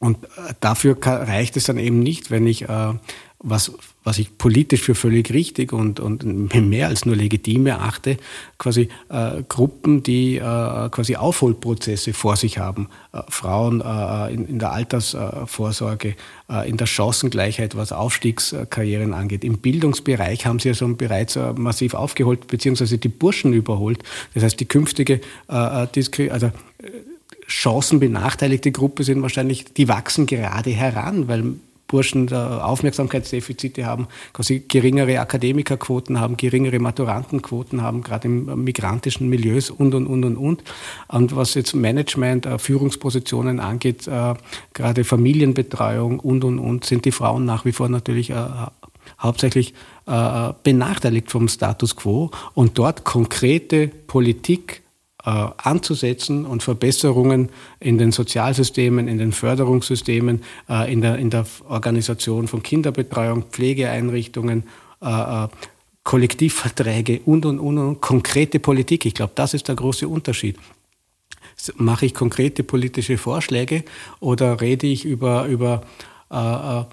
Und 0.01 0.19
dafür 0.61 0.97
reicht 1.03 1.57
es 1.57 1.65
dann 1.65 1.79
eben 1.79 1.99
nicht, 1.99 2.31
wenn 2.31 2.47
ich 2.47 2.65
was, 3.41 3.73
was 4.03 4.19
ich 4.19 4.37
politisch 4.37 4.83
für 4.83 4.97
völlig 4.97 5.33
richtig 5.33 5.73
und, 5.73 6.01
und 6.01 6.55
mehr 6.55 6.89
als 6.89 7.07
nur 7.07 7.15
legitim 7.15 7.67
erachte, 7.67 8.17
quasi 8.59 8.89
äh, 9.11 9.43
Gruppen, 9.49 10.03
die 10.03 10.37
äh, 10.37 10.41
quasi 10.91 11.15
Aufholprozesse 11.15 12.13
vor 12.15 12.35
sich 12.35 12.59
haben. 12.59 12.89
Äh, 13.13 13.23
Frauen 13.29 13.81
äh, 13.81 14.35
in, 14.35 14.47
in, 14.47 14.59
der 14.59 14.73
Altersvorsorge, 14.73 16.17
äh, 16.51 16.69
in 16.69 16.77
der 16.79 16.87
Chancengleichheit, 16.87 17.77
was 17.77 17.93
Aufstiegskarrieren 17.93 19.15
angeht. 19.15 19.45
Im 19.45 19.59
Bildungsbereich 19.59 20.45
haben 20.45 20.59
sie 20.59 20.71
ja 20.71 20.75
schon 20.75 20.97
bereits 20.97 21.37
äh, 21.37 21.53
massiv 21.53 21.95
aufgeholt, 21.95 22.49
beziehungsweise 22.49 22.99
die 22.99 23.09
Burschen 23.09 23.53
überholt. 23.53 24.03
Das 24.35 24.43
heißt, 24.43 24.59
die 24.59 24.67
künftige 24.67 25.21
Diskri 25.95 26.31
also, 26.31 26.51
chancenbenachteiligte 27.47 28.73
Gruppe 28.73 29.05
sind 29.05 29.23
wahrscheinlich, 29.23 29.65
die 29.73 29.89
wachsen 29.89 30.27
gerade 30.27 30.71
heran, 30.71 31.29
weil 31.29 31.55
Burschen 31.89 32.33
Aufmerksamkeitsdefizite 32.33 33.87
haben, 33.87 34.07
quasi 34.35 34.61
geringere 34.69 35.21
Akademikerquoten 35.21 36.21
haben, 36.21 36.37
geringere 36.37 36.79
Maturantenquoten 36.79 37.83
haben, 37.83 38.03
gerade 38.03 38.29
im 38.29 38.63
migrantischen 38.63 39.29
Milieus 39.29 39.71
und, 39.71 39.95
und, 39.95 40.07
und, 40.07 40.25
und, 40.25 40.37
und. 40.37 40.63
Und 41.09 41.35
was 41.35 41.55
jetzt 41.55 41.75
Management, 41.75 42.47
äh, 42.47 42.59
Führungspositionen 42.59 43.59
angeht, 43.59 44.07
äh, 44.07 44.35
gerade 44.75 45.05
Familienbetreuung 45.05 46.21
und, 46.21 46.45
und, 46.45 46.59
und, 46.59 46.85
sind 46.85 47.05
die 47.05 47.13
Frauen 47.13 47.45
nach 47.45 47.65
wie 47.65 47.73
vor 47.73 47.89
natürlich 47.89 48.31
äh, 48.31 48.37
hauptsächlich 49.19 49.75
benachteiligt 50.63 51.31
vom 51.31 51.49
Status 51.49 51.97
quo 51.97 52.31
und 52.55 52.79
dort 52.79 53.05
konkrete 53.05 53.89
Politik 53.89 54.83
anzusetzen 55.29 56.47
und 56.47 56.63
Verbesserungen 56.63 57.51
in 57.81 57.99
den 57.99 58.13
Sozialsystemen, 58.13 59.09
in 59.09 59.19
den 59.19 59.33
Förderungssystemen, 59.33 60.43
äh, 60.69 60.93
in, 60.93 61.01
der, 61.01 61.17
in 61.17 61.31
der 61.31 61.47
Organisation 61.69 62.49
von 62.49 62.63
Kinderbetreuung, 62.63 63.45
Pflegeeinrichtungen, 63.51 64.65
äh, 65.01 65.49
Kollektivverträge 66.05 67.21
und, 67.27 67.45
und, 67.45 67.59
und, 67.59 67.79
und, 67.79 68.01
konkrete 68.01 68.59
Politik. 68.59 69.05
Ich 69.05 69.15
glaube, 69.15 69.33
das 69.35 69.55
ist 69.55 69.69
der 69.69 69.75
große 69.75 70.09
Unterschied. 70.09 70.57
Mache 71.77 72.07
ich 72.07 72.15
konkrete 72.15 72.63
politische 72.63 73.19
Vorschläge 73.19 73.85
oder 74.21 74.61
rede 74.61 74.87
ich 74.87 75.05
über, 75.05 75.47
über 75.47 75.83
äh, 76.31 76.81
äh, 76.81 76.85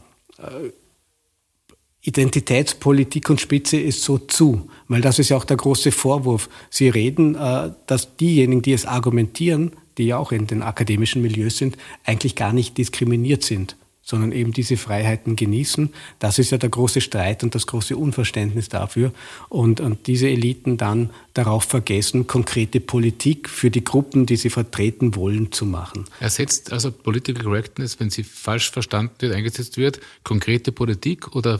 Identitätspolitik 2.05 3.31
und 3.31 3.41
Spitze 3.41 3.77
ist 3.77 4.03
so 4.03 4.19
zu, 4.19 4.69
weil 4.87 5.01
das 5.01 5.17
ist 5.17 5.29
ja 5.29 5.37
auch 5.37 5.43
der 5.43 5.57
große 5.57 5.91
Vorwurf. 5.91 6.49
Sie 6.69 6.87
reden, 6.87 7.35
äh, 7.35 7.71
dass 7.87 8.15
diejenigen, 8.17 8.61
die 8.61 8.73
es 8.73 8.85
argumentieren, 8.85 9.71
die 9.97 10.05
ja 10.05 10.17
auch 10.17 10.31
in 10.31 10.45
den 10.45 10.61
akademischen 10.61 11.23
Milieus 11.23 11.57
sind, 11.57 11.77
eigentlich 12.03 12.35
gar 12.35 12.53
nicht 12.53 12.77
diskriminiert 12.77 13.43
sind, 13.43 13.75
sondern 14.03 14.31
eben 14.33 14.51
diese 14.51 14.77
Freiheiten 14.77 15.35
genießen. 15.35 15.89
Das 16.19 16.37
ist 16.37 16.51
ja 16.51 16.59
der 16.59 16.69
große 16.69 17.01
Streit 17.01 17.43
und 17.43 17.55
das 17.55 17.65
große 17.65 17.97
Unverständnis 17.97 18.69
dafür. 18.69 19.11
Und, 19.49 19.79
und 19.81 20.05
diese 20.05 20.29
Eliten 20.29 20.77
dann 20.77 21.09
darauf 21.33 21.63
vergessen, 21.63 22.27
konkrete 22.27 22.81
Politik 22.81 23.49
für 23.49 23.71
die 23.71 23.83
Gruppen, 23.83 24.27
die 24.27 24.35
sie 24.35 24.51
vertreten 24.51 25.15
wollen, 25.15 25.51
zu 25.51 25.65
machen. 25.65 26.05
Ersetzt 26.19 26.71
also 26.71 26.91
Political 26.91 27.45
Correctness, 27.45 27.99
wenn 27.99 28.11
sie 28.11 28.23
falsch 28.23 28.69
verstanden 28.69 29.15
wird, 29.19 29.33
eingesetzt 29.33 29.77
wird, 29.77 29.99
konkrete 30.23 30.71
Politik 30.71 31.35
oder 31.35 31.59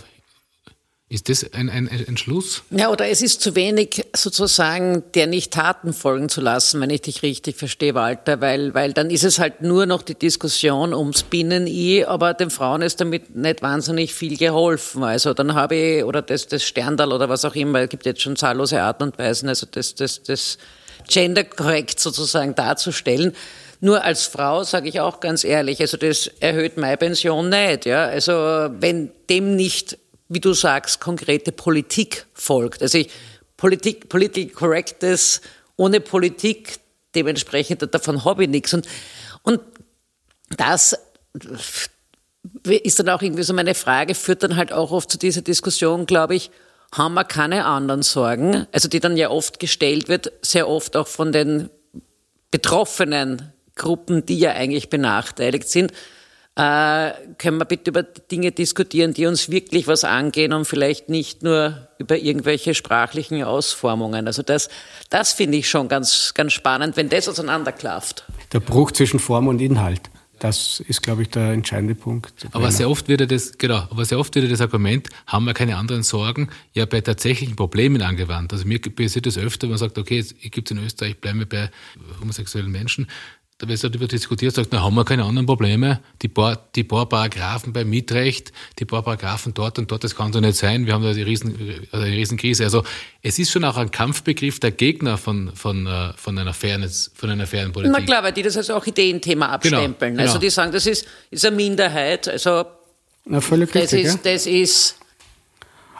ist 1.07 1.29
das 1.29 1.53
ein, 1.53 1.69
ein, 1.69 1.87
ein 1.87 2.17
Schluss? 2.17 2.63
Ja, 2.71 2.89
oder 2.89 3.07
es 3.07 3.21
ist 3.21 3.39
zu 3.39 3.55
wenig 3.55 4.03
sozusagen, 4.15 5.03
der 5.13 5.27
nicht 5.27 5.53
Taten 5.53 5.93
folgen 5.93 6.29
zu 6.29 6.41
lassen, 6.41 6.81
wenn 6.81 6.89
ich 6.89 7.01
dich 7.01 7.21
richtig 7.21 7.57
verstehe, 7.57 7.93
Walter, 7.93 8.41
weil, 8.41 8.73
weil 8.73 8.91
dann 8.91 9.11
ist 9.11 9.23
es 9.23 9.37
halt 9.37 9.61
nur 9.61 9.85
noch 9.85 10.01
die 10.01 10.15
Diskussion 10.15 10.95
ums 10.95 11.21
Binnen-I, 11.21 12.05
aber 12.05 12.33
den 12.33 12.49
Frauen 12.49 12.81
ist 12.81 13.01
damit 13.01 13.35
nicht 13.35 13.61
wahnsinnig 13.61 14.15
viel 14.15 14.35
geholfen. 14.35 15.03
Also 15.03 15.35
dann 15.35 15.53
habe 15.53 15.75
ich, 15.75 16.03
oder 16.03 16.23
das, 16.23 16.47
das 16.47 16.63
Sterndal 16.63 17.13
oder 17.13 17.29
was 17.29 17.45
auch 17.45 17.55
immer, 17.55 17.81
es 17.81 17.89
gibt 17.89 18.07
jetzt 18.07 18.21
schon 18.23 18.35
zahllose 18.35 18.81
Arten 18.81 19.03
und 19.03 19.19
Weisen, 19.19 19.47
also 19.47 19.67
das, 19.69 19.93
das, 19.93 20.23
das 20.23 20.57
genderkorrekt 21.07 21.99
sozusagen 21.99 22.55
darzustellen. 22.55 23.33
Nur 23.79 24.03
als 24.03 24.25
Frau 24.25 24.63
sage 24.63 24.89
ich 24.89 24.99
auch 24.99 25.19
ganz 25.19 25.43
ehrlich, 25.43 25.81
also 25.81 25.97
das 25.97 26.31
erhöht 26.39 26.77
meine 26.77 26.97
Pension 26.97 27.49
nicht. 27.49 27.85
Ja? 27.85 28.05
Also 28.05 28.33
wenn 28.33 29.11
dem 29.29 29.55
nicht 29.55 29.99
wie 30.27 30.39
du 30.39 30.53
sagst, 30.53 30.99
konkrete 30.99 31.51
Politik 31.51 32.25
folgt. 32.33 32.81
Also 32.81 32.97
ich, 32.97 33.09
Politik, 33.57 34.09
Political 34.09 34.53
Correctness 34.53 35.41
ohne 35.77 35.99
Politik, 35.99 36.79
dementsprechend 37.13 37.93
davon 37.93 38.25
habe 38.25 38.43
ich 38.43 38.49
nichts. 38.49 38.73
Und, 38.73 38.87
und 39.43 39.61
das 40.57 40.97
ist 42.63 42.99
dann 42.99 43.09
auch 43.09 43.21
irgendwie 43.21 43.43
so 43.43 43.53
meine 43.53 43.75
Frage, 43.75 44.15
führt 44.15 44.43
dann 44.43 44.55
halt 44.55 44.71
auch 44.71 44.91
oft 44.91 45.11
zu 45.11 45.17
dieser 45.17 45.41
Diskussion, 45.41 46.05
glaube 46.05 46.35
ich, 46.35 46.51
haben 46.91 47.13
wir 47.13 47.23
keine 47.23 47.65
anderen 47.65 48.03
Sorgen, 48.03 48.67
also 48.71 48.87
die 48.87 48.99
dann 48.99 49.17
ja 49.17 49.29
oft 49.29 49.59
gestellt 49.59 50.07
wird, 50.07 50.31
sehr 50.41 50.67
oft 50.67 50.95
auch 50.95 51.07
von 51.07 51.31
den 51.31 51.69
betroffenen 52.51 53.51
Gruppen, 53.75 54.25
die 54.25 54.39
ja 54.39 54.51
eigentlich 54.51 54.89
benachteiligt 54.89 55.67
sind 55.67 55.91
äh, 56.55 57.11
können 57.37 57.57
wir 57.57 57.65
bitte 57.65 57.91
über 57.91 58.03
Dinge 58.03 58.51
diskutieren, 58.51 59.13
die 59.13 59.25
uns 59.25 59.49
wirklich 59.49 59.87
was 59.87 60.03
angehen 60.03 60.53
und 60.53 60.65
vielleicht 60.65 61.09
nicht 61.09 61.43
nur 61.43 61.89
über 61.97 62.17
irgendwelche 62.17 62.73
sprachlichen 62.73 63.43
Ausformungen. 63.43 64.27
Also 64.27 64.41
das, 64.41 64.69
das 65.09 65.33
finde 65.33 65.57
ich 65.57 65.69
schon 65.69 65.89
ganz, 65.89 66.33
ganz 66.33 66.53
spannend, 66.53 66.95
wenn 66.95 67.09
das 67.09 67.27
auseinanderklafft. 67.27 68.25
Der 68.53 68.61
Bruch 68.61 68.91
zwischen 68.91 69.19
Form 69.19 69.47
und 69.47 69.59
Inhalt. 69.61 70.01
Das 70.39 70.81
ist, 70.81 71.01
glaube 71.01 71.21
ich, 71.21 71.29
der 71.29 71.51
entscheidende 71.53 71.95
Punkt. 71.95 72.47
Aber 72.51 72.69
sehr 72.69 72.89
oft 72.89 73.07
wird 73.07 73.31
das, 73.31 73.57
genau, 73.57 73.87
aber 73.89 74.03
sehr 74.03 74.19
oft 74.19 74.35
wird 74.35 74.51
das 74.51 74.59
Argument, 74.59 75.07
haben 75.27 75.45
wir 75.45 75.53
keine 75.53 75.77
anderen 75.77 76.03
Sorgen, 76.03 76.49
ja 76.73 76.85
bei 76.85 76.99
tatsächlichen 76.99 77.55
Problemen 77.55 78.01
angewandt. 78.01 78.51
Also 78.51 78.65
mir 78.65 78.79
passiert 78.79 79.25
das 79.25 79.37
öfter, 79.37 79.63
wenn 79.63 79.71
man 79.71 79.79
sagt, 79.79 79.97
okay, 79.97 80.19
es 80.19 80.35
gibt 80.51 80.71
in 80.71 80.77
Österreich, 80.79 81.19
bleiben 81.21 81.39
wir 81.39 81.47
bei 81.47 81.69
homosexuellen 82.19 82.69
Menschen 82.69 83.07
da 83.57 83.69
wird 83.69 83.81
darüber 83.81 84.07
diskutiert, 84.07 84.53
sagt, 84.53 84.73
na, 84.73 84.83
haben 84.83 84.95
wir 84.95 85.05
keine 85.05 85.23
anderen 85.23 85.45
Probleme. 85.45 86.01
Die 86.21 86.27
paar, 86.27 86.59
die 86.75 86.83
paar 86.83 87.07
Paragraphen 87.07 87.71
beim 87.71 87.89
Mietrecht, 87.89 88.51
die 88.79 88.85
paar 88.85 89.01
Paragraphen 89.01 89.53
dort 89.53 89.79
und 89.79 89.89
dort, 89.89 90.03
das 90.03 90.13
kann 90.13 90.33
doch 90.33 90.41
nicht 90.41 90.57
sein. 90.57 90.85
Wir 90.85 90.93
haben 90.93 91.03
da 91.03 91.13
die 91.13 91.21
riesen, 91.21 91.55
also 91.91 92.05
eine 92.05 92.15
Riesenkrise. 92.15 92.65
Also, 92.65 92.83
es 93.21 93.39
ist 93.39 93.51
schon 93.51 93.63
auch 93.63 93.77
ein 93.77 93.91
Kampfbegriff 93.91 94.59
der 94.59 94.71
Gegner 94.71 95.17
von, 95.17 95.55
von, 95.55 95.87
äh, 95.87 96.11
von 96.17 96.37
einer 96.37 96.53
Fairness, 96.53 97.11
von 97.15 97.29
einer 97.29 97.47
fairen 97.47 97.71
Politik. 97.71 97.95
Na 97.97 98.05
klar, 98.05 98.23
weil 98.23 98.33
die 98.33 98.41
das 98.41 98.57
als 98.57 98.69
auch 98.69 98.85
Ideenthema 98.85 99.47
abstempeln. 99.47 100.13
Genau, 100.13 100.23
also, 100.23 100.33
genau. 100.33 100.41
die 100.41 100.49
sagen, 100.49 100.71
das 100.73 100.85
ist, 100.85 101.07
ist 101.31 101.45
eine 101.45 101.55
Minderheit. 101.55 102.27
Also, 102.27 102.65
na, 103.23 103.39
völlig 103.39 103.71
das 103.71 103.93
richtig, 103.93 104.03
ist, 104.03 104.25
ja? 104.25 104.33
das 104.33 104.47
ist, 104.47 104.95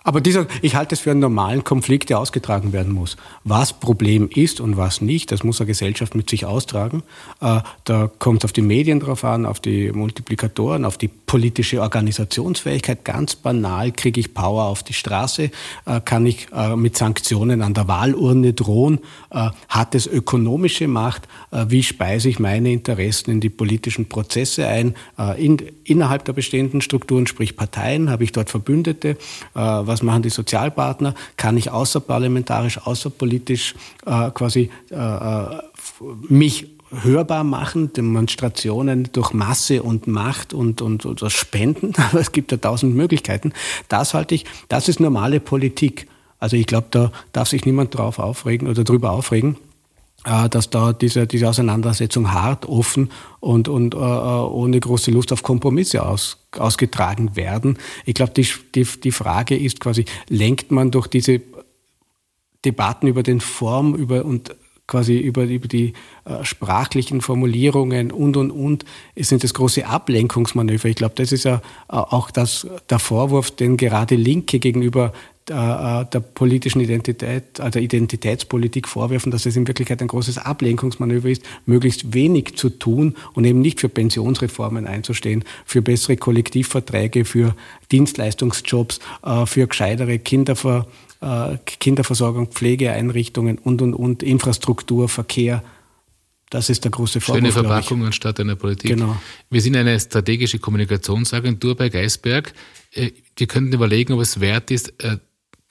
aber 0.05 0.21
dieser, 0.21 0.45
ich 0.61 0.75
halte 0.75 0.93
es 0.93 1.01
für 1.01 1.09
einen 1.09 1.19
normalen 1.19 1.63
Konflikt, 1.63 2.11
der 2.11 2.19
ausgetragen 2.19 2.73
werden 2.73 2.93
muss. 2.93 3.17
Was 3.43 3.73
Problem 3.73 4.29
ist 4.33 4.61
und 4.61 4.77
was 4.77 5.01
nicht, 5.01 5.31
das 5.31 5.43
muss 5.43 5.59
eine 5.59 5.65
Gesellschaft 5.65 6.13
mit 6.13 6.29
sich 6.29 6.45
austragen. 6.45 7.01
Äh, 7.41 7.61
da 7.85 8.11
kommt 8.19 8.41
es 8.41 8.45
auf 8.45 8.53
die 8.53 8.61
Medien 8.61 8.99
drauf 8.99 9.23
an, 9.23 9.47
auf 9.47 9.59
die 9.59 9.91
Multiplikatoren, 9.91 10.85
auf 10.85 10.99
die 10.99 11.07
politische 11.07 11.81
Organisationsfähigkeit. 11.81 13.03
Ganz 13.03 13.35
banal 13.35 13.91
kriege 13.91 14.19
ich 14.19 14.35
Power 14.35 14.65
auf 14.65 14.83
die 14.83 14.93
Straße, 14.93 15.49
äh, 15.87 16.01
kann 16.05 16.27
ich 16.27 16.49
äh, 16.53 16.75
mit 16.75 16.95
Sanktionen 16.95 17.63
an 17.63 17.73
der 17.73 17.87
Wahlurne 17.87 18.53
drohen, 18.53 18.99
hat 19.67 19.95
es 19.95 20.07
ökonomische 20.07 20.87
Macht, 20.87 21.27
wie 21.51 21.83
speise 21.83 22.29
ich 22.29 22.39
meine 22.39 22.71
Interessen 22.71 23.31
in 23.31 23.39
die 23.41 23.49
politischen 23.49 24.07
Prozesse 24.07 24.67
ein, 24.67 24.95
in, 25.37 25.57
innerhalb 25.83 26.25
der 26.25 26.33
bestehenden 26.33 26.81
Strukturen, 26.81 27.27
sprich 27.27 27.55
Parteien, 27.55 28.09
habe 28.09 28.23
ich 28.23 28.31
dort 28.31 28.49
Verbündete, 28.49 29.17
was 29.53 29.94
was 29.95 30.03
machen 30.03 30.23
die 30.23 30.29
Sozialpartner, 30.29 31.13
kann 31.37 31.55
ich 31.55 31.71
außerparlamentarisch, 31.71 32.79
außerpolitisch 32.85 33.75
äh, 34.05 34.29
quasi 34.31 34.69
äh, 34.91 34.95
äh, 34.95 35.59
mich 36.27 36.67
hörbar 37.01 37.45
machen, 37.45 37.93
Demonstrationen 37.93 39.09
durch 39.13 39.31
Masse 39.31 39.81
und 39.83 40.07
Macht 40.07 40.53
und, 40.53 40.81
und, 40.81 41.05
und 41.05 41.31
Spenden, 41.31 41.93
es 42.13 42.33
gibt 42.33 42.51
ja 42.51 42.57
tausend 42.57 42.93
Möglichkeiten. 42.93 43.53
Das 43.87 44.13
halte 44.13 44.35
ich, 44.35 44.43
das 44.67 44.89
ist 44.89 44.99
normale 44.99 45.39
Politik. 45.39 46.07
Also 46.39 46.57
ich 46.57 46.67
glaube, 46.67 46.87
da 46.91 47.11
darf 47.31 47.47
sich 47.47 47.65
niemand 47.65 47.97
drauf 47.97 48.19
aufregen 48.19 48.67
oder 48.67 48.83
drüber 48.83 49.11
aufregen 49.11 49.55
dass 50.25 50.69
da 50.71 50.91
diese, 50.91 51.27
diese 51.27 51.47
Auseinandersetzung 51.47 52.33
hart, 52.33 52.65
offen 52.67 53.11
und, 53.39 53.67
und 53.67 53.93
äh, 53.93 53.97
ohne 53.97 54.79
große 54.79 55.11
Lust 55.11 55.31
auf 55.31 55.43
Kompromisse 55.43 56.05
aus, 56.05 56.37
ausgetragen 56.57 57.35
werden. 57.35 57.77
Ich 58.05 58.15
glaube, 58.15 58.33
die, 58.33 58.47
die, 58.73 58.85
die 59.03 59.11
Frage 59.11 59.55
ist 59.55 59.79
quasi, 59.79 60.05
lenkt 60.27 60.71
man 60.71 60.91
durch 60.91 61.07
diese 61.07 61.41
Debatten 62.65 63.07
über 63.07 63.21
den 63.21 63.39
Form 63.39 63.93
über, 63.93 64.25
und 64.25 64.55
quasi 64.87 65.17
über, 65.17 65.43
über 65.43 65.67
die 65.67 65.93
äh, 66.25 66.43
sprachlichen 66.43 67.21
Formulierungen 67.21 68.11
und, 68.11 68.37
und, 68.37 68.51
und, 68.51 68.85
sind 69.15 69.43
das 69.43 69.53
große 69.53 69.85
Ablenkungsmanöver. 69.85 70.89
Ich 70.89 70.95
glaube, 70.95 71.15
das 71.15 71.31
ist 71.31 71.43
ja 71.43 71.55
äh, 71.55 71.59
auch 71.89 72.31
das, 72.31 72.67
der 72.89 72.99
Vorwurf, 72.99 73.51
den 73.51 73.77
gerade 73.77 74.15
Linke 74.15 74.59
gegenüber 74.59 75.13
der, 75.47 76.05
der 76.05 76.19
politischen 76.19 76.81
Identität, 76.81 77.59
also 77.59 77.71
der 77.71 77.81
Identitätspolitik 77.83 78.87
vorwerfen, 78.87 79.31
dass 79.31 79.45
es 79.45 79.55
in 79.55 79.67
Wirklichkeit 79.67 80.01
ein 80.01 80.07
großes 80.07 80.39
Ablenkungsmanöver 80.39 81.29
ist, 81.29 81.43
möglichst 81.65 82.13
wenig 82.13 82.55
zu 82.55 82.69
tun 82.69 83.15
und 83.33 83.45
eben 83.45 83.61
nicht 83.61 83.79
für 83.79 83.89
Pensionsreformen 83.89 84.87
einzustehen, 84.87 85.43
für 85.65 85.81
bessere 85.81 86.17
Kollektivverträge, 86.17 87.25
für 87.25 87.55
Dienstleistungsjobs, 87.91 88.99
äh, 89.23 89.45
für 89.45 89.67
gescheitere 89.67 90.17
Kinderver, 90.17 90.87
äh, 91.21 91.57
Kinderversorgung, 91.65 92.47
Pflegeeinrichtungen 92.47 93.59
und, 93.59 93.81
und, 93.81 93.93
und, 93.93 94.23
Infrastruktur, 94.23 95.09
Verkehr. 95.09 95.63
Das 96.49 96.69
ist 96.69 96.83
der 96.83 96.91
große 96.91 97.21
Vorwurf. 97.21 97.41
Schöne 97.41 97.51
Verpackung 97.51 98.05
anstatt 98.05 98.39
einer 98.39 98.55
Politik. 98.55 98.91
Genau. 98.91 99.15
Wir 99.49 99.61
sind 99.61 99.75
eine 99.75 99.99
strategische 99.99 100.57
Kommunikationsagentur 100.57 101.75
bei 101.75 101.89
Geisberg. 101.89 102.53
Äh, 102.93 103.11
wir 103.37 103.47
könnten 103.47 103.73
überlegen, 103.73 104.13
ob 104.13 104.21
es 104.21 104.39
wert 104.39 104.71
ist, 104.71 104.93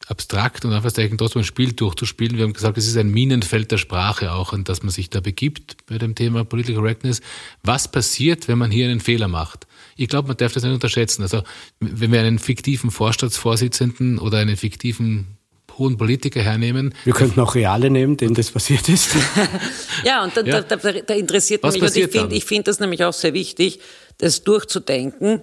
abstrakt 0.06 0.64
und 0.64 0.72
Anführungszeichen 0.72 1.18
trotzdem 1.18 1.42
ein 1.42 1.44
Spiel 1.44 1.72
durchzuspielen. 1.72 2.36
Wir 2.36 2.44
haben 2.44 2.52
gesagt, 2.52 2.76
es 2.78 2.86
ist 2.86 2.96
ein 2.96 3.08
Minenfeld 3.08 3.70
der 3.70 3.78
Sprache 3.78 4.32
auch, 4.32 4.52
an 4.52 4.64
das 4.64 4.82
man 4.82 4.90
sich 4.90 5.10
da 5.10 5.20
begibt 5.20 5.76
bei 5.86 5.98
dem 5.98 6.14
Thema 6.14 6.44
Political 6.44 6.80
Correctness. 6.82 7.20
Was 7.62 7.90
passiert, 7.90 8.48
wenn 8.48 8.58
man 8.58 8.70
hier 8.70 8.88
einen 8.88 9.00
Fehler 9.00 9.28
macht? 9.28 9.66
Ich 9.96 10.08
glaube, 10.08 10.28
man 10.28 10.36
darf 10.36 10.52
das 10.52 10.62
nicht 10.62 10.72
unterschätzen. 10.72 11.22
Also, 11.22 11.42
wenn 11.80 12.12
wir 12.12 12.20
einen 12.20 12.38
fiktiven 12.38 12.90
Vorstandsvorsitzenden 12.90 14.18
oder 14.18 14.38
einen 14.38 14.56
fiktiven 14.56 15.38
hohen 15.78 15.96
Politiker 15.96 16.40
hernehmen. 16.40 16.94
Wir 17.04 17.14
könnten 17.14 17.40
auch 17.40 17.54
Reale 17.54 17.90
nehmen, 17.90 18.16
denen 18.16 18.34
das 18.34 18.50
passiert 18.50 18.88
ist. 18.88 19.10
ja, 20.04 20.22
und 20.22 20.36
da, 20.36 20.42
ja. 20.42 20.60
da, 20.62 20.76
da, 20.76 20.92
da 20.92 21.14
interessiert 21.14 21.62
Was 21.64 21.74
mich, 21.74 21.82
und 21.82 21.96
ich 21.96 22.10
finde 22.10 22.40
find 22.40 22.68
das 22.68 22.78
nämlich 22.78 23.04
auch 23.04 23.12
sehr 23.12 23.34
wichtig, 23.34 23.80
das 24.18 24.44
durchzudenken 24.44 25.42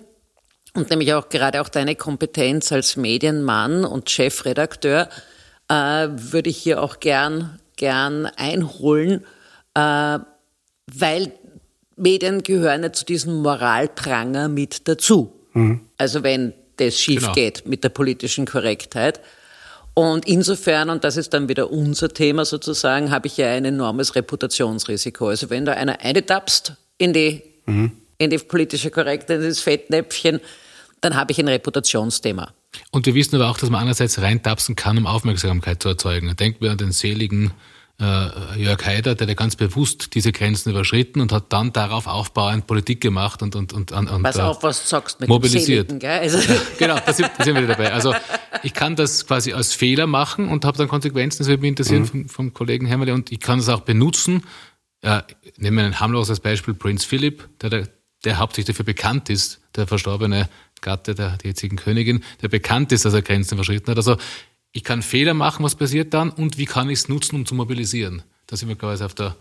und 0.73 0.89
nämlich 0.89 1.13
auch 1.13 1.29
gerade 1.29 1.61
auch 1.61 1.69
deine 1.69 1.95
Kompetenz 1.95 2.71
als 2.71 2.95
Medienmann 2.95 3.83
und 3.83 4.09
Chefredakteur 4.09 5.09
äh, 5.67 5.73
würde 5.73 6.49
ich 6.49 6.57
hier 6.57 6.81
auch 6.81 6.99
gern, 6.99 7.59
gern 7.75 8.25
einholen, 8.25 9.25
äh, 9.73 10.19
weil 10.93 11.31
Medien 11.95 12.43
gehören 12.43 12.83
ja 12.83 12.93
zu 12.93 13.05
diesem 13.05 13.41
Moralpranger 13.41 14.47
mit 14.47 14.87
dazu. 14.87 15.33
Mhm. 15.53 15.81
Also 15.97 16.23
wenn 16.23 16.53
das 16.77 16.99
schief 16.99 17.21
genau. 17.21 17.33
geht 17.33 17.67
mit 17.67 17.83
der 17.83 17.89
politischen 17.89 18.45
Korrektheit. 18.45 19.21
Und 19.93 20.25
insofern, 20.25 20.89
und 20.89 21.03
das 21.03 21.17
ist 21.17 21.33
dann 21.33 21.49
wieder 21.49 21.69
unser 21.69 22.09
Thema 22.09 22.45
sozusagen, 22.45 23.11
habe 23.11 23.27
ich 23.27 23.37
ja 23.37 23.51
ein 23.51 23.65
enormes 23.65 24.15
Reputationsrisiko. 24.15 25.27
Also 25.27 25.49
wenn 25.49 25.65
da 25.65 25.73
einer 25.73 25.99
eintappst 25.99 26.73
in 26.97 27.13
die, 27.13 27.43
mhm. 27.65 27.91
In 28.21 28.29
die 28.29 28.37
politische 28.37 28.91
Korrektheit, 28.91 29.41
in 29.41 29.49
das 29.49 29.59
Fettnäpfchen, 29.59 30.39
dann 31.01 31.15
habe 31.15 31.31
ich 31.31 31.39
ein 31.39 31.47
Reputationsthema. 31.47 32.53
Und 32.91 33.05
wir 33.05 33.15
wissen 33.15 33.35
aber 33.35 33.49
auch, 33.49 33.57
dass 33.57 33.69
man 33.69 33.81
einerseits 33.81 34.21
reintapsen 34.21 34.75
kann, 34.75 34.97
um 34.97 35.07
Aufmerksamkeit 35.07 35.81
zu 35.81 35.89
erzeugen. 35.89 36.33
Denken 36.35 36.61
wir 36.61 36.71
an 36.71 36.77
den 36.77 36.91
seligen 36.91 37.51
äh, 37.99 38.61
Jörg 38.61 38.85
Haider, 38.85 39.15
der 39.15 39.27
hat 39.27 39.37
ganz 39.37 39.55
bewusst 39.55 40.13
diese 40.15 40.31
Grenzen 40.31 40.69
überschritten 40.69 41.19
und 41.21 41.31
hat 41.31 41.51
dann 41.53 41.73
darauf 41.73 42.07
aufbauend 42.07 42.65
Politik 42.67 43.01
gemacht 43.01 43.41
und, 43.41 43.55
und, 43.55 43.73
und, 43.73 43.91
und 43.91 44.23
Pass 44.23 44.39
auf, 44.39 44.63
was 44.63 44.83
du 44.83 44.87
sagst 44.87 45.19
mit 45.19 45.29
mobilisiert. 45.29 45.91
Dem 45.91 45.99
Seligen, 45.99 46.21
also. 46.21 46.37
Ja, 46.39 46.59
genau, 46.77 46.99
da 47.05 47.13
sind, 47.13 47.29
da 47.37 47.43
sind 47.43 47.55
wir 47.55 47.63
wieder 47.63 47.75
dabei. 47.75 47.93
Also 47.93 48.13
ich 48.63 48.73
kann 48.73 48.95
das 48.95 49.27
quasi 49.27 49.53
als 49.53 49.73
Fehler 49.73 50.07
machen 50.07 50.47
und 50.47 50.65
habe 50.65 50.77
dann 50.77 50.87
Konsequenzen, 50.87 51.39
das 51.39 51.47
würde 51.47 51.61
mich 51.61 51.69
interessieren 51.69 52.03
mhm. 52.03 52.07
vom, 52.07 52.29
vom 52.29 52.53
Kollegen 52.53 52.85
Hämmerle, 52.85 53.13
und 53.13 53.31
ich 53.31 53.39
kann 53.39 53.59
das 53.59 53.69
auch 53.69 53.81
benutzen. 53.81 54.43
Äh, 55.01 55.21
nehmen 55.57 55.77
wir 55.77 55.85
ein 55.85 55.99
harmloses 55.99 56.39
Beispiel, 56.39 56.73
Prinz 56.73 57.05
Philipp, 57.05 57.49
der, 57.59 57.69
der, 57.69 57.87
der 58.23 58.37
hauptsächlich 58.37 58.75
dafür 58.75 58.85
bekannt 58.85 59.29
ist, 59.29 59.59
der 59.75 59.87
verstorbene 59.87 60.49
Gatte 60.81 61.15
der, 61.15 61.37
der 61.37 61.49
jetzigen 61.49 61.77
Königin, 61.77 62.23
der 62.41 62.49
bekannt 62.49 62.91
ist, 62.91 63.05
dass 63.05 63.13
er 63.13 63.21
Grenzen 63.21 63.55
überschritten 63.55 63.91
hat. 63.91 63.97
Also 63.97 64.17
ich 64.71 64.83
kann 64.83 65.01
Fehler 65.01 65.33
machen, 65.33 65.63
was 65.63 65.75
passiert 65.75 66.13
dann 66.13 66.29
und 66.29 66.57
wie 66.57 66.65
kann 66.65 66.89
ich 66.89 66.99
es 66.99 67.09
nutzen, 67.09 67.35
um 67.35 67.45
zu 67.45 67.55
mobilisieren? 67.55 68.23
Da 68.47 68.57
sind 68.57 68.69
wir 68.69 68.75
quasi 68.75 69.03
auf 69.03 69.13
der 69.13 69.35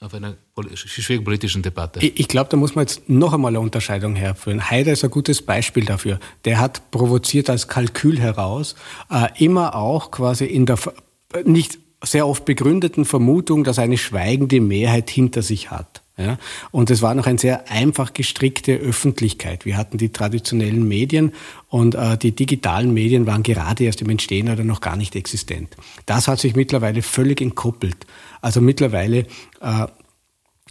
auf 0.00 0.14
einer 0.14 0.34
schwierigen 0.74 1.24
politischen 1.24 1.62
Debatte. 1.62 2.00
Ich 2.00 2.26
glaube, 2.26 2.50
da 2.50 2.56
muss 2.56 2.74
man 2.74 2.82
jetzt 2.82 3.08
noch 3.08 3.32
einmal 3.32 3.50
eine 3.50 3.60
Unterscheidung 3.60 4.16
herführen. 4.16 4.68
Haider 4.68 4.92
ist 4.92 5.04
ein 5.04 5.10
gutes 5.10 5.42
Beispiel 5.42 5.84
dafür. 5.84 6.18
Der 6.44 6.58
hat 6.58 6.90
provoziert 6.90 7.48
als 7.48 7.68
Kalkül 7.68 8.18
heraus, 8.18 8.74
äh, 9.10 9.28
immer 9.38 9.76
auch 9.76 10.10
quasi 10.10 10.44
in 10.46 10.66
der 10.66 10.76
nicht 11.44 11.78
sehr 12.02 12.26
oft 12.26 12.44
begründeten 12.44 13.04
Vermutung, 13.04 13.62
dass 13.62 13.78
eine 13.78 13.96
schweigende 13.96 14.60
Mehrheit 14.60 15.08
hinter 15.08 15.42
sich 15.42 15.70
hat. 15.70 16.01
Ja? 16.16 16.38
Und 16.70 16.90
es 16.90 17.02
war 17.02 17.14
noch 17.14 17.26
eine 17.26 17.38
sehr 17.38 17.70
einfach 17.70 18.12
gestrickte 18.12 18.74
Öffentlichkeit. 18.74 19.64
Wir 19.64 19.76
hatten 19.76 19.98
die 19.98 20.10
traditionellen 20.10 20.86
Medien 20.86 21.32
und 21.68 21.94
äh, 21.94 22.18
die 22.18 22.32
digitalen 22.32 22.92
Medien 22.92 23.26
waren 23.26 23.42
gerade 23.42 23.84
erst 23.84 24.02
im 24.02 24.10
Entstehen 24.10 24.50
oder 24.50 24.64
noch 24.64 24.80
gar 24.80 24.96
nicht 24.96 25.16
existent. 25.16 25.76
Das 26.06 26.28
hat 26.28 26.40
sich 26.40 26.54
mittlerweile 26.54 27.02
völlig 27.02 27.40
entkoppelt. 27.40 28.06
Also 28.40 28.60
mittlerweile 28.60 29.26
äh, 29.60 29.86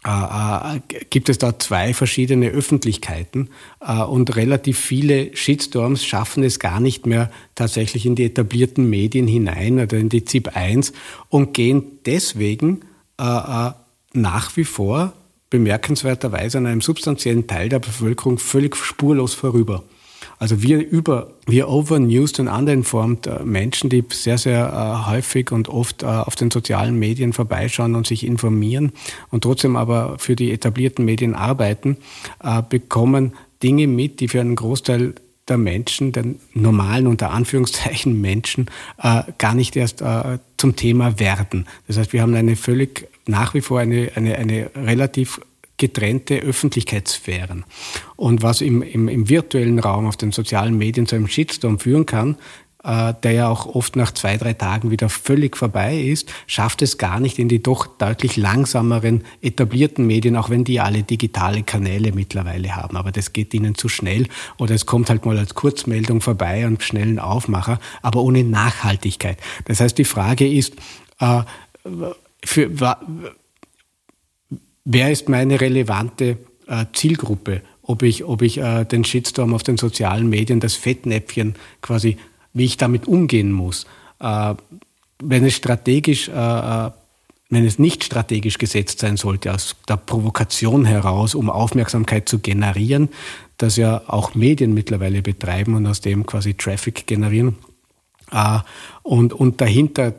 äh, 0.04 0.80
gibt 1.10 1.30
es 1.30 1.38
da 1.38 1.60
zwei 1.60 1.94
verschiedene 1.94 2.50
Öffentlichkeiten 2.50 3.50
äh, 3.80 4.02
und 4.02 4.36
relativ 4.36 4.80
viele 4.80 5.36
Shitstorms 5.36 6.04
schaffen 6.04 6.44
es 6.44 6.60
gar 6.60 6.80
nicht 6.80 7.06
mehr 7.06 7.32
tatsächlich 7.56 8.06
in 8.06 8.16
die 8.16 8.26
etablierten 8.26 8.90
Medien 8.90 9.28
hinein 9.28 9.80
oder 9.80 9.98
in 9.98 10.10
die 10.10 10.26
ZIP 10.26 10.56
1 10.56 10.94
und 11.30 11.54
gehen 11.54 12.00
deswegen 12.06 12.82
äh, 13.20 13.24
äh, 13.24 13.72
nach 14.14 14.58
wie 14.58 14.66
vor 14.66 15.14
bemerkenswerterweise 15.52 16.58
an 16.58 16.66
einem 16.66 16.82
substanziellen 16.82 17.46
Teil 17.46 17.70
der 17.70 17.78
Bevölkerung 17.78 18.40
völlig 18.40 18.76
spurlos 18.76 19.36
vorüber. 19.36 19.84
Also 20.40 20.64
wir 20.64 20.80
über, 20.88 21.34
wir 21.46 21.70
overnewsed 21.70 22.40
und 22.40 22.48
underinformed 22.48 23.28
äh, 23.28 23.44
Menschen, 23.44 23.92
die 23.92 24.04
sehr, 24.12 24.40
sehr 24.40 24.72
äh, 25.06 25.12
häufig 25.12 25.52
und 25.52 25.70
oft 25.70 26.02
äh, 26.02 26.08
auf 26.08 26.36
den 26.36 26.50
sozialen 26.50 26.98
Medien 26.98 27.34
vorbeischauen 27.34 27.94
und 27.94 28.08
sich 28.08 28.26
informieren 28.26 28.92
und 29.30 29.44
trotzdem 29.44 29.76
aber 29.76 30.18
für 30.18 30.36
die 30.36 30.52
etablierten 30.52 31.06
Medien 31.06 31.36
arbeiten, 31.36 31.98
äh, 32.44 32.64
bekommen 32.68 33.34
Dinge 33.62 33.86
mit, 33.86 34.20
die 34.20 34.28
für 34.28 34.42
einen 34.42 34.56
Großteil 34.56 35.14
der 35.48 35.58
Menschen, 35.58 36.12
der 36.12 36.26
normalen 36.54 37.08
unter 37.08 37.32
Anführungszeichen 37.32 38.20
Menschen, 38.20 38.70
äh, 39.02 39.24
gar 39.38 39.54
nicht 39.54 39.76
erst 39.76 40.02
äh, 40.02 40.40
zum 40.58 40.76
Thema 40.76 41.20
werden. 41.20 41.68
Das 41.88 41.98
heißt, 41.98 42.14
wir 42.14 42.22
haben 42.22 42.34
eine 42.36 42.56
völlig 42.56 43.08
nach 43.32 43.54
wie 43.56 43.62
vor 43.62 43.80
eine, 43.80 44.12
eine, 44.16 44.38
eine 44.38 44.72
relativ 44.76 45.42
getrennte 45.78 46.36
Öffentlichkeitssphären. 46.36 47.66
Und 48.16 48.44
was 48.44 48.62
im, 48.62 48.84
im, 48.84 49.08
im 49.08 49.30
virtuellen 49.30 49.80
Raum 49.80 50.06
auf 50.06 50.16
den 50.16 50.32
sozialen 50.32 50.78
Medien 50.78 51.08
zu 51.08 51.16
einem 51.16 51.28
Shitstorm 51.28 51.80
führen 51.80 52.06
kann, 52.06 52.38
äh, 52.84 53.14
der 53.24 53.32
ja 53.32 53.50
auch 53.50 53.66
oft 53.66 53.96
nach 53.96 54.12
zwei, 54.12 54.38
drei 54.38 54.54
Tagen 54.54 54.92
wieder 54.92 55.10
völlig 55.10 55.58
vorbei 55.58 56.00
ist, 56.00 56.32
schafft 56.48 56.82
es 56.82 56.98
gar 56.98 57.20
nicht 57.20 57.40
in 57.40 57.50
die 57.50 57.64
doch 57.64 57.86
deutlich 57.86 58.38
langsameren 58.38 59.24
etablierten 59.42 60.06
Medien, 60.06 60.36
auch 60.36 60.50
wenn 60.50 60.64
die 60.64 60.80
alle 60.80 61.04
digitale 61.04 61.64
Kanäle 61.64 62.12
mittlerweile 62.12 62.76
haben. 62.76 62.98
Aber 62.98 63.12
das 63.12 63.34
geht 63.34 63.54
ihnen 63.54 63.76
zu 63.76 63.90
schnell 63.90 64.28
oder 64.58 64.76
es 64.76 64.86
kommt 64.86 65.10
halt 65.10 65.26
mal 65.26 65.38
als 65.38 65.56
Kurzmeldung 65.56 66.22
vorbei 66.22 66.66
und 66.68 66.84
schnellen 66.84 67.20
Aufmacher, 67.20 67.80
aber 68.02 68.22
ohne 68.22 68.44
Nachhaltigkeit. 68.44 69.38
Das 69.66 69.80
heißt, 69.80 69.98
die 69.98 70.06
Frage 70.06 70.48
ist, 70.48 70.76
äh, 71.20 71.42
für, 72.44 72.72
wer 74.86 75.12
ist 75.12 75.30
meine 75.30 75.62
relevante 75.62 76.38
äh, 76.68 76.86
Zielgruppe? 76.94 77.62
Ob 77.84 78.04
ich, 78.04 78.24
ob 78.24 78.42
ich 78.42 78.58
äh, 78.58 78.86
den 78.86 79.04
Shitstorm 79.04 79.54
auf 79.54 79.64
den 79.64 79.78
sozialen 79.78 80.30
Medien, 80.30 80.60
das 80.60 80.76
Fettnäpfchen 80.76 81.56
quasi, 81.82 82.18
wie 82.54 82.66
ich 82.66 82.78
damit 82.78 83.08
umgehen 83.08 83.52
muss. 83.52 83.86
Äh, 84.20 84.56
wenn 85.24 85.46
es 85.46 85.54
strategisch, 85.54 86.30
wenn 86.30 87.66
es 87.66 87.78
nicht 87.78 88.04
strategisch 88.04 88.58
gesetzt 88.58 88.98
sein 88.98 89.18
sollte, 89.18 89.54
aus 89.54 89.76
der 89.88 89.98
Provokation 89.98 90.84
heraus, 90.84 91.36
um 91.36 91.52
Aufmerksamkeit 91.52 92.28
zu 92.28 92.40
generieren, 92.40 93.10
das 93.58 93.76
ja 93.76 94.02
auch 94.08 94.34
Medien 94.34 94.74
mittlerweile 94.74 95.22
betreiben 95.22 95.76
und 95.76 95.86
aus 95.86 96.02
dem 96.02 96.26
quasi 96.26 96.56
Traffic 96.56 97.06
generieren. 97.06 97.58
Und, 99.04 99.32
und 99.32 99.62
dahinter 99.62 100.16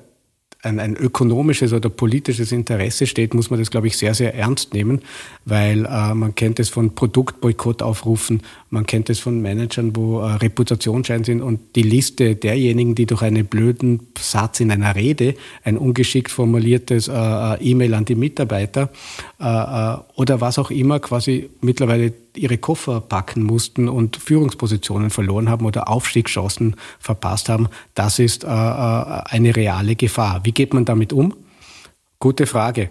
ein, 0.62 0.78
ein 0.78 0.96
ökonomisches 0.96 1.72
oder 1.72 1.90
politisches 1.90 2.52
Interesse 2.52 3.06
steht, 3.06 3.34
muss 3.34 3.50
man 3.50 3.58
das, 3.58 3.70
glaube 3.70 3.88
ich, 3.88 3.96
sehr, 3.96 4.14
sehr 4.14 4.34
ernst 4.34 4.72
nehmen, 4.72 5.02
weil 5.44 5.84
äh, 5.86 6.14
man 6.14 6.34
kennt 6.34 6.60
es 6.60 6.68
von 6.68 6.94
Produktboykottaufrufen, 6.94 8.42
man 8.72 8.86
kennt 8.86 9.10
es 9.10 9.20
von 9.20 9.42
Managern, 9.42 9.94
wo 9.94 10.20
äh, 10.20 10.32
Reputationsschein 10.32 11.24
sind 11.24 11.42
und 11.42 11.76
die 11.76 11.82
Liste 11.82 12.36
derjenigen, 12.36 12.94
die 12.94 13.04
durch 13.04 13.20
einen 13.20 13.44
blöden 13.44 14.08
Satz 14.18 14.60
in 14.60 14.70
einer 14.70 14.96
Rede, 14.96 15.34
ein 15.62 15.76
ungeschickt 15.76 16.30
formuliertes 16.30 17.08
äh, 17.08 17.12
äh 17.12 17.62
E-Mail 17.62 17.92
an 17.92 18.06
die 18.06 18.14
Mitarbeiter 18.14 18.88
äh, 19.38 19.44
äh, 19.44 19.98
oder 20.16 20.40
was 20.40 20.58
auch 20.58 20.70
immer 20.70 21.00
quasi 21.00 21.50
mittlerweile 21.60 22.14
ihre 22.34 22.56
Koffer 22.56 23.02
packen 23.02 23.42
mussten 23.42 23.90
und 23.90 24.16
Führungspositionen 24.16 25.10
verloren 25.10 25.50
haben 25.50 25.66
oder 25.66 25.90
Aufstiegschancen 25.90 26.76
verpasst 26.98 27.50
haben, 27.50 27.68
das 27.94 28.18
ist 28.18 28.44
äh, 28.44 28.46
eine 28.46 29.54
reale 29.54 29.96
Gefahr. 29.96 30.40
Wie 30.44 30.52
geht 30.52 30.72
man 30.72 30.86
damit 30.86 31.12
um? 31.12 31.34
Gute 32.18 32.46
Frage. 32.46 32.90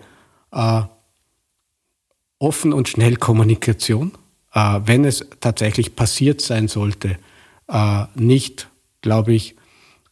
Offen 2.37 2.73
und 2.73 2.89
schnell 2.89 3.15
Kommunikation. 3.15 4.11
Äh, 4.53 4.79
wenn 4.85 5.05
es 5.05 5.25
tatsächlich 5.39 5.95
passiert 5.95 6.41
sein 6.41 6.67
sollte, 6.67 7.17
äh, 7.67 8.05
nicht, 8.15 8.67
glaube 9.01 9.33
ich, 9.33 9.55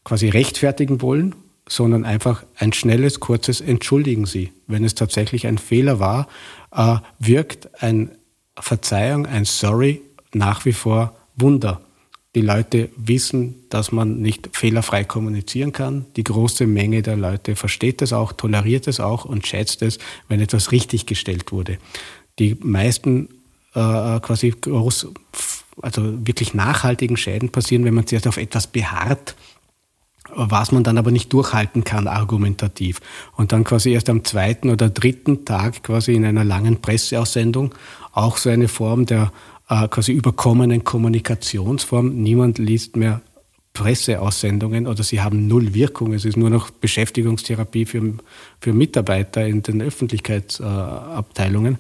quasi 0.04 0.30
rechtfertigen 0.30 1.02
wollen, 1.02 1.36
sondern 1.68 2.04
einfach 2.04 2.44
ein 2.56 2.74
schnelles, 2.74 3.20
kurzes 3.20 3.62
Entschuldigen 3.62 4.26
Sie. 4.26 4.52
Wenn 4.68 4.84
es 4.84 4.96
tatsächlich 4.96 5.46
ein 5.46 5.58
Fehler 5.58 6.00
war, 6.00 6.28
äh, 6.72 6.98
wirkt 7.20 7.82
ein 7.82 8.12
Verzeihung, 8.60 9.26
ein 9.26 9.46
Sorry 9.46 10.02
nach 10.34 10.66
wie 10.66 10.74
vor 10.74 11.16
Wunder. 11.36 11.82
Die 12.36 12.42
Leute 12.42 12.90
wissen, 12.96 13.56
dass 13.70 13.92
man 13.92 14.22
nicht 14.22 14.50
fehlerfrei 14.54 15.04
kommunizieren 15.04 15.72
kann. 15.72 16.06
Die 16.16 16.24
große 16.24 16.68
Menge 16.68 17.02
der 17.02 17.18
Leute 17.18 17.56
versteht 17.56 18.02
es 18.02 18.14
auch, 18.14 18.34
toleriert 18.34 18.88
es 18.88 19.00
auch 19.00 19.26
und 19.26 19.48
schätzt 19.48 19.82
es, 19.82 19.98
wenn 20.28 20.40
etwas 20.40 20.72
richtig 20.72 21.08
gestellt 21.08 21.52
wurde. 21.52 21.80
Die 22.38 22.56
meisten 22.62 23.30
äh, 23.74 24.20
quasi 24.20 24.54
groß, 24.60 25.08
also 25.82 26.26
wirklich 26.26 26.54
nachhaltigen 26.54 27.18
Schäden 27.18 27.50
passieren, 27.50 27.86
wenn 27.86 27.94
man 27.94 28.08
zuerst 28.08 28.28
auf 28.28 28.38
etwas 28.38 28.68
beharrt, 28.68 29.36
was 30.34 30.72
man 30.72 30.84
dann 30.84 30.98
aber 30.98 31.12
nicht 31.12 31.34
durchhalten 31.34 31.84
kann 31.84 32.08
argumentativ. 32.08 33.02
Und 33.36 33.52
dann 33.52 33.64
quasi 33.64 33.92
erst 33.92 34.10
am 34.10 34.24
zweiten 34.24 34.70
oder 34.70 34.90
dritten 34.90 35.46
Tag 35.46 35.84
quasi 35.84 36.14
in 36.14 36.26
einer 36.26 36.44
langen 36.44 36.82
Presseaussendung 36.82 37.74
auch 38.12 38.38
so 38.38 38.50
eine 38.50 38.68
Form 38.68 39.06
der 39.06 39.32
äh, 39.70 39.88
quasi 39.88 40.12
überkommenen 40.12 40.84
Kommunikationsform. 40.84 42.10
Niemand 42.10 42.58
liest 42.58 42.96
mehr 42.96 43.22
Presseaussendungen 43.80 44.88
oder 44.88 45.04
sie 45.04 45.22
haben 45.22 45.48
null 45.48 45.74
Wirkung. 45.74 46.12
Es 46.12 46.26
ist 46.26 46.36
nur 46.36 46.50
noch 46.50 46.70
Beschäftigungstherapie 46.70 47.86
für, 47.86 48.14
für 48.60 48.74
Mitarbeiter 48.74 49.48
in 49.48 49.64
den 49.64 49.82
Öffentlichkeitsabteilungen. 49.82 51.78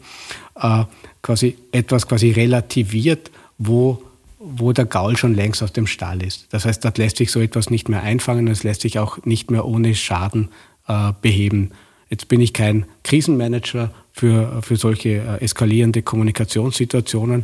Äh, 0.55 0.85
quasi 1.21 1.57
etwas 1.73 2.07
quasi 2.07 2.31
relativiert, 2.31 3.31
wo, 3.57 4.01
wo 4.39 4.71
der 4.71 4.85
Gaul 4.85 5.17
schon 5.17 5.35
längst 5.35 5.61
aus 5.61 5.73
dem 5.73 5.87
Stall 5.87 6.23
ist. 6.23 6.47
Das 6.51 6.63
heißt, 6.63 6.85
dort 6.85 6.97
lässt 6.97 7.17
sich 7.17 7.31
so 7.33 7.41
etwas 7.41 7.69
nicht 7.69 7.89
mehr 7.89 8.01
einfangen 8.01 8.47
und 8.47 8.53
es 8.53 8.63
lässt 8.63 8.79
sich 8.79 8.97
auch 8.97 9.25
nicht 9.25 9.51
mehr 9.51 9.65
ohne 9.65 9.93
Schaden 9.93 10.47
äh, 10.87 11.11
beheben. 11.21 11.71
Jetzt 12.09 12.29
bin 12.29 12.39
ich 12.39 12.53
kein 12.53 12.85
Krisenmanager 13.03 13.91
für, 14.13 14.61
für 14.61 14.77
solche 14.77 15.09
äh, 15.17 15.41
eskalierende 15.43 16.01
Kommunikationssituationen, 16.01 17.43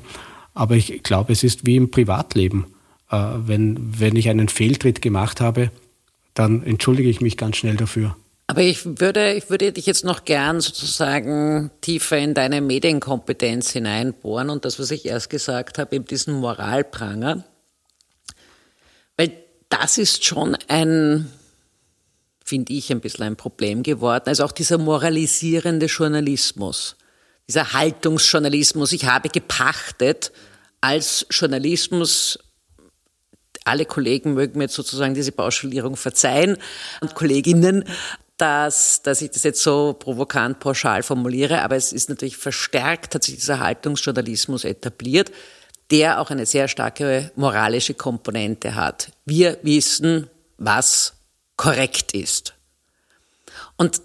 aber 0.53 0.77
ich 0.77 1.03
glaube, 1.03 1.33
es 1.33 1.43
ist 1.43 1.65
wie 1.65 1.75
im 1.75 1.91
Privatleben. 1.91 2.67
Äh, 3.09 3.17
wenn, 3.17 3.99
wenn 3.99 4.15
ich 4.15 4.29
einen 4.29 4.49
Fehltritt 4.49 5.01
gemacht 5.01 5.41
habe, 5.41 5.71
dann 6.33 6.63
entschuldige 6.63 7.09
ich 7.09 7.21
mich 7.21 7.37
ganz 7.37 7.57
schnell 7.57 7.75
dafür. 7.75 8.15
Aber 8.47 8.61
ich 8.61 8.85
würde, 8.85 9.33
ich 9.33 9.49
würde 9.49 9.71
dich 9.71 9.87
jetzt 9.87 10.05
noch 10.05 10.23
gern 10.23 10.61
sozusagen 10.61 11.71
tiefer 11.81 12.17
in 12.17 12.33
deine 12.35 12.61
Medienkompetenz 12.61 13.71
hineinbohren 13.71 14.49
und 14.49 14.65
das, 14.65 14.79
was 14.79 14.91
ich 14.91 15.05
erst 15.05 15.29
gesagt 15.29 15.79
habe, 15.79 15.95
eben 15.95 16.05
diesen 16.05 16.35
Moralpranger. 16.35 17.43
Weil 19.17 19.31
das 19.69 19.97
ist 19.97 20.25
schon 20.25 20.55
ein, 20.67 21.31
finde 22.43 22.73
ich, 22.73 22.91
ein 22.91 23.01
bisschen 23.01 23.23
ein 23.23 23.35
Problem 23.35 23.81
geworden. 23.81 24.25
Also 24.27 24.43
auch 24.43 24.51
dieser 24.51 24.77
moralisierende 24.77 25.87
Journalismus 25.87 26.97
dieser 27.47 27.73
Haltungsjournalismus, 27.73 28.91
ich 28.91 29.05
habe 29.05 29.29
gepachtet 29.29 30.31
als 30.81 31.25
Journalismus, 31.29 32.39
alle 33.65 33.86
Kollegen 33.86 34.34
mögen 34.34 34.58
mir 34.58 34.65
jetzt 34.65 34.75
sozusagen 34.75 35.13
diese 35.13 35.32
Pauschalierung 35.32 35.97
verzeihen 35.97 36.58
und 37.01 37.15
Kolleginnen, 37.15 37.84
dass, 38.38 39.01
dass 39.01 39.21
ich 39.21 39.32
das 39.32 39.43
jetzt 39.43 39.62
so 39.62 39.93
provokant 39.93 40.60
pauschal 40.60 41.04
formuliere, 41.04 41.62
aber 41.62 41.75
es 41.75 41.93
ist 41.93 42.10
natürlich 42.10 42.38
verstärkt, 42.38 43.15
hat 43.15 43.23
sich 43.23 43.36
dieser 43.36 43.60
Haltungsjournalismus 43.60 44.65
etabliert, 44.65 45.32
der 45.91 46.19
auch 46.19 46.32
eine 46.32 46.45
sehr 46.45 46.67
starke 46.67 47.32
moralische 47.36 47.93
Komponente 47.93 48.75
hat. 48.75 49.12
Wir 49.25 49.58
wissen, 49.62 50.30
was 50.58 51.13
korrekt 51.58 52.13
ist. 52.13 52.54
Und 53.78 54.01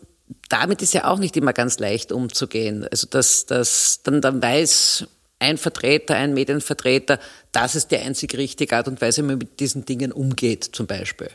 damit 0.49 0.83
ist 0.83 0.95
ja 0.95 1.07
auch 1.07 1.19
nicht 1.19 1.37
immer 1.37 1.53
ganz 1.53 1.79
leicht 1.79 2.13
umzugehen. 2.13 2.87
Also 2.91 3.07
dass, 3.09 3.47
dass 3.47 4.01
dann, 4.03 4.21
dann 4.21 4.43
weiß 4.43 5.07
ein 5.41 5.59
Vertreter, 5.59 6.15
ein 6.15 6.35
Medienvertreter, 6.35 7.19
das 7.51 7.75
ist 7.75 7.91
die 7.91 7.97
einzig 7.97 8.37
richtige 8.37 8.77
Art 8.77 8.87
und 8.87 9.01
Weise, 9.01 9.23
wie 9.23 9.27
man 9.27 9.39
mit 9.39 9.59
diesen 9.59 9.85
Dingen 9.85 10.13
umgeht, 10.13 10.65
zum 10.65 10.87
Beispiel. 10.87 11.31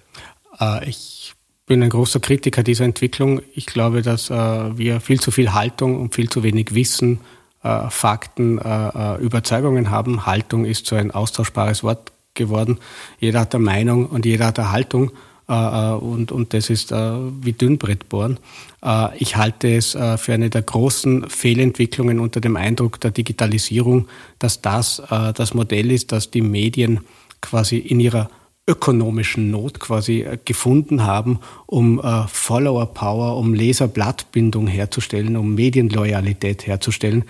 Äh, 0.59 0.87
ich 0.89 1.33
bin 1.65 1.83
ein 1.83 1.89
großer 1.89 2.19
Kritiker 2.19 2.63
dieser 2.63 2.85
Entwicklung. 2.85 3.41
Ich 3.53 3.65
glaube, 3.65 4.01
dass 4.01 4.29
äh, 4.29 4.33
wir 4.33 5.01
viel 5.01 5.19
zu 5.19 5.31
viel 5.31 5.53
Haltung 5.53 5.99
und 5.99 6.15
viel 6.15 6.29
zu 6.29 6.43
wenig 6.43 6.73
Wissen, 6.75 7.19
äh, 7.63 7.89
Fakten, 7.89 8.59
Überzeugungen 9.19 9.89
haben. 9.89 10.25
Haltung 10.25 10.65
ist 10.65 10.85
so 10.85 10.95
ein 10.95 11.11
austauschbares 11.11 11.83
Wort 11.83 12.11
geworden. 12.35 12.79
Jeder 13.19 13.41
hat 13.41 13.55
eine 13.55 13.63
Meinung 13.63 14.05
und 14.05 14.25
jeder 14.25 14.47
hat 14.47 14.59
eine 14.59 14.71
Haltung. 14.71 15.11
Äh, 15.47 15.53
äh, 15.53 15.93
und, 15.93 16.31
und 16.31 16.53
das 16.53 16.69
ist 16.69 16.91
äh, 16.91 16.95
wie 17.41 17.53
Dünnbrettbohren. 17.53 18.39
Ich 19.17 19.35
halte 19.35 19.75
es 19.75 19.93
für 19.93 20.33
eine 20.33 20.51
der 20.51 20.61
großen 20.61 21.27
Fehlentwicklungen 21.27 22.19
unter 22.19 22.39
dem 22.39 22.55
Eindruck 22.55 22.99
der 22.99 23.09
Digitalisierung, 23.09 24.07
dass 24.37 24.61
das 24.61 25.01
das 25.09 25.55
Modell 25.55 25.89
ist, 25.89 26.11
das 26.11 26.29
die 26.29 26.43
Medien 26.43 26.99
quasi 27.41 27.77
in 27.77 27.99
ihrer 27.99 28.29
ökonomischen 28.67 29.49
Not 29.49 29.79
quasi 29.79 30.23
gefunden 30.45 31.03
haben, 31.03 31.39
um 31.65 31.99
Follower 32.27 32.85
Power, 32.93 33.37
um 33.37 33.55
Leserblattbindung 33.55 34.67
herzustellen, 34.67 35.35
um 35.35 35.55
Medienloyalität 35.55 36.67
herzustellen. 36.67 37.23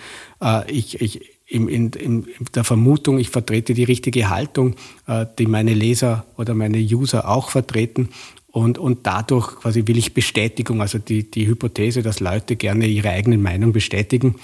ich, 0.66 1.00
ich 1.00 1.35
in, 1.46 1.68
in, 1.68 1.90
in 1.92 2.26
der 2.54 2.64
Vermutung, 2.64 3.18
ich 3.18 3.30
vertrete 3.30 3.72
die 3.72 3.84
richtige 3.84 4.28
Haltung, 4.28 4.74
äh, 5.06 5.26
die 5.38 5.46
meine 5.46 5.74
Leser 5.74 6.26
oder 6.36 6.54
meine 6.54 6.78
User 6.78 7.28
auch 7.28 7.50
vertreten. 7.50 8.08
Und, 8.48 8.78
und 8.78 9.06
dadurch 9.06 9.56
quasi 9.60 9.86
will 9.86 9.98
ich 9.98 10.14
Bestätigung, 10.14 10.80
also 10.80 10.98
die, 10.98 11.30
die 11.30 11.46
Hypothese, 11.46 12.02
dass 12.02 12.20
Leute 12.20 12.56
gerne 12.56 12.86
ihre 12.86 13.10
eigene 13.10 13.38
Meinung 13.38 13.72
bestätigen 13.72 14.36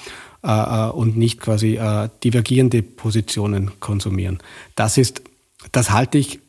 äh, 0.44 0.48
äh 0.48 0.90
und 0.90 1.16
nicht 1.16 1.40
quasi 1.40 1.76
äh, 1.76 2.08
divergierende 2.22 2.82
Positionen 2.82 3.72
konsumieren. 3.80 4.38
Das 4.76 4.98
ist, 4.98 5.22
das 5.72 5.90
halte 5.90 6.18
ich, 6.18 6.40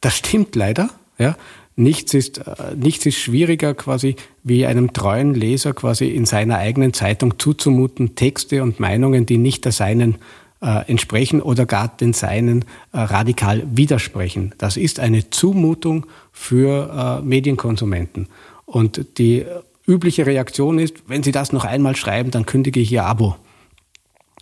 das 0.00 0.16
stimmt 0.16 0.56
leider, 0.56 0.90
ja. 1.18 1.36
Nichts 1.76 2.14
ist, 2.14 2.38
äh, 2.38 2.76
nichts 2.76 3.04
ist 3.06 3.16
schwieriger 3.16 3.74
quasi, 3.74 4.16
wie 4.42 4.66
einem 4.66 4.92
treuen 4.92 5.34
Leser 5.34 5.72
quasi 5.72 6.08
in 6.08 6.24
seiner 6.24 6.58
eigenen 6.58 6.92
Zeitung 6.92 7.38
zuzumuten, 7.38 8.14
Texte 8.14 8.62
und 8.62 8.78
Meinungen, 8.78 9.26
die 9.26 9.38
nicht 9.38 9.64
der 9.64 9.72
seinen 9.72 10.16
äh, 10.60 10.88
entsprechen 10.90 11.42
oder 11.42 11.66
gar 11.66 11.88
den 11.88 12.12
seinen 12.12 12.64
äh, 12.92 12.98
radikal 12.98 13.64
widersprechen. 13.70 14.54
Das 14.58 14.76
ist 14.76 15.00
eine 15.00 15.30
Zumutung 15.30 16.06
für 16.32 17.20
äh, 17.20 17.24
Medienkonsumenten. 17.24 18.28
Und 18.64 19.18
die 19.18 19.44
übliche 19.86 20.26
Reaktion 20.26 20.78
ist, 20.78 20.94
wenn 21.06 21.22
Sie 21.22 21.32
das 21.32 21.52
noch 21.52 21.64
einmal 21.64 21.96
schreiben, 21.96 22.30
dann 22.30 22.46
kündige 22.46 22.80
ich 22.80 22.90
Ihr 22.90 23.04
Abo 23.04 23.36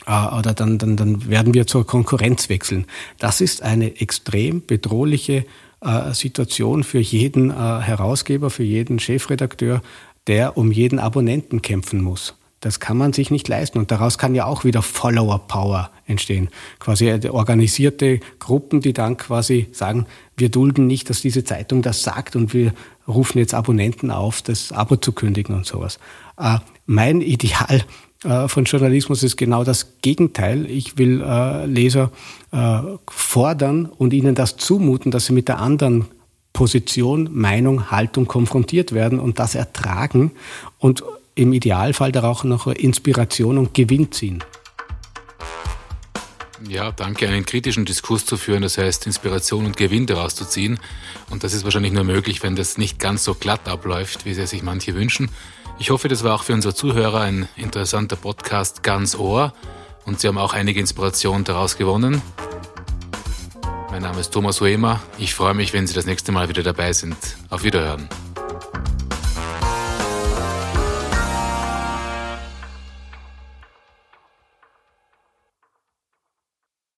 äh, 0.07 0.39
oder 0.39 0.55
dann, 0.55 0.79
dann, 0.79 0.97
dann 0.97 1.29
werden 1.29 1.55
wir 1.55 1.67
zur 1.67 1.87
Konkurrenz 1.87 2.49
wechseln. 2.49 2.87
Das 3.19 3.41
ist 3.41 3.63
eine 3.63 4.01
extrem 4.01 4.65
bedrohliche 4.65 5.45
äh, 5.83 6.15
Situation 6.15 6.85
für 6.85 7.01
jeden 7.01 7.51
äh, 7.51 7.55
Herausgeber, 7.55 8.51
für 8.51 8.63
jeden 8.63 8.99
Chefredakteur, 8.99 9.83
der 10.27 10.57
um 10.57 10.71
jeden 10.71 10.99
Abonnenten 10.99 11.63
kämpfen 11.63 12.01
muss. 12.01 12.35
Das 12.61 12.79
kann 12.79 12.97
man 12.97 13.13
sich 13.13 13.33
nicht 13.33 13.49
leisten. 13.49 13.79
Und 13.79 13.91
daraus 13.91 14.19
kann 14.19 14.37
ja 14.37 14.47
auch 14.47 14.65
wieder 14.65 14.83
Follower 14.83 15.41
Power 15.49 15.91
entstehen. 16.07 16.49
Quasi 16.79 17.13
organisierte 17.29 18.21
Gruppen, 18.39 18.81
die 18.81 18.93
dann 18.93 19.17
quasi 19.17 19.67
sagen, 19.73 20.07
wir 20.37 20.49
dulden 20.49 20.87
nicht, 20.87 21.11
dass 21.11 21.21
diese 21.21 21.43
Zeitung 21.43 21.83
das 21.83 22.05
sagt 22.05 22.37
und 22.37 22.55
wir 22.55 22.73
rufen 23.09 23.39
jetzt 23.39 23.53
Abonnenten 23.53 24.13
auf, 24.13 24.43
das 24.43 24.71
Abo 24.71 24.95
zu 24.95 25.13
kündigen 25.13 25.57
und 25.57 25.67
sowas. 25.67 25.99
Äh, 26.39 26.59
mein 26.87 27.21
Ideal 27.21 27.85
äh, 28.25 28.49
von 28.49 28.65
Journalismus 28.65 29.23
ist 29.23 29.37
genau 29.37 29.65
das 29.65 29.99
Gegenteil. 30.03 30.67
Ich 30.71 30.99
will 30.99 31.23
äh, 31.23 31.67
Leser 31.67 32.11
äh, 32.53 32.81
fordern 33.09 33.87
und 33.87 34.13
ihnen 34.13 34.35
das 34.35 34.57
zumuten, 34.57 35.11
dass 35.11 35.27
sie 35.27 35.33
mit 35.33 35.49
der 35.49 35.59
anderen 35.59 36.07
Position, 36.53 37.29
Meinung, 37.33 37.91
Haltung 37.91 38.27
konfrontiert 38.27 38.93
werden 38.93 39.19
und 39.19 39.39
das 39.39 39.55
ertragen 39.55 40.33
und 40.79 41.03
im 41.35 41.53
Idealfall 41.53 42.13
darauf 42.13 42.45
noch 42.45 42.67
Inspiration 42.67 43.57
und 43.59 43.73
Gewinn 43.75 44.13
ziehen. 44.13 44.45
Ja, 46.69 46.93
danke, 46.93 47.27
einen 47.27 47.45
kritischen 47.45 47.85
Diskurs 47.85 48.25
zu 48.25 48.37
führen, 48.37 48.63
das 48.63 48.79
heißt 48.79 49.07
Inspiration 49.07 49.67
und 49.67 49.77
Gewinn 49.77 50.07
daraus 50.07 50.37
zu 50.37 50.45
ziehen. 50.45 50.79
Und 51.31 51.43
das 51.43 51.55
ist 51.55 51.65
wahrscheinlich 51.65 51.93
nur 51.93 52.05
möglich, 52.05 52.43
wenn 52.43 52.55
das 52.55 52.79
nicht 52.79 52.99
ganz 52.99 53.25
so 53.25 53.35
glatt 53.35 53.67
abläuft, 53.69 54.25
wie 54.27 54.31
es 54.31 54.51
sich 54.51 54.63
manche 54.63 54.95
wünschen. 54.95 55.29
Ich 55.83 55.91
hoffe, 55.91 56.07
das 56.07 56.23
war 56.23 56.37
auch 56.37 56.45
für 56.45 56.53
unsere 56.53 56.77
Zuhörer 56.77 57.23
ein 57.23 57.49
interessanter 57.57 58.15
Podcast 58.15 58.85
ganz 58.85 59.17
Ohr 59.17 59.53
und 60.05 60.21
Sie 60.21 60.29
haben 60.29 60.39
auch 60.39 60.53
einige 60.55 60.79
Inspirationen 60.79 61.43
daraus 61.43 61.77
gewonnen. 61.77 62.23
Mein 63.91 64.03
Name 64.03 64.21
ist 64.21 64.33
Thomas 64.33 64.61
Huemer. 64.61 65.03
Ich 65.19 65.35
freue 65.35 65.55
mich, 65.55 65.73
wenn 65.73 65.89
Sie 65.89 65.93
das 65.93 66.07
nächste 66.07 66.31
Mal 66.31 66.49
wieder 66.49 66.63
dabei 66.63 66.93
sind. 66.93 67.17
Auf 67.51 67.65
Wiederhören. 67.65 68.09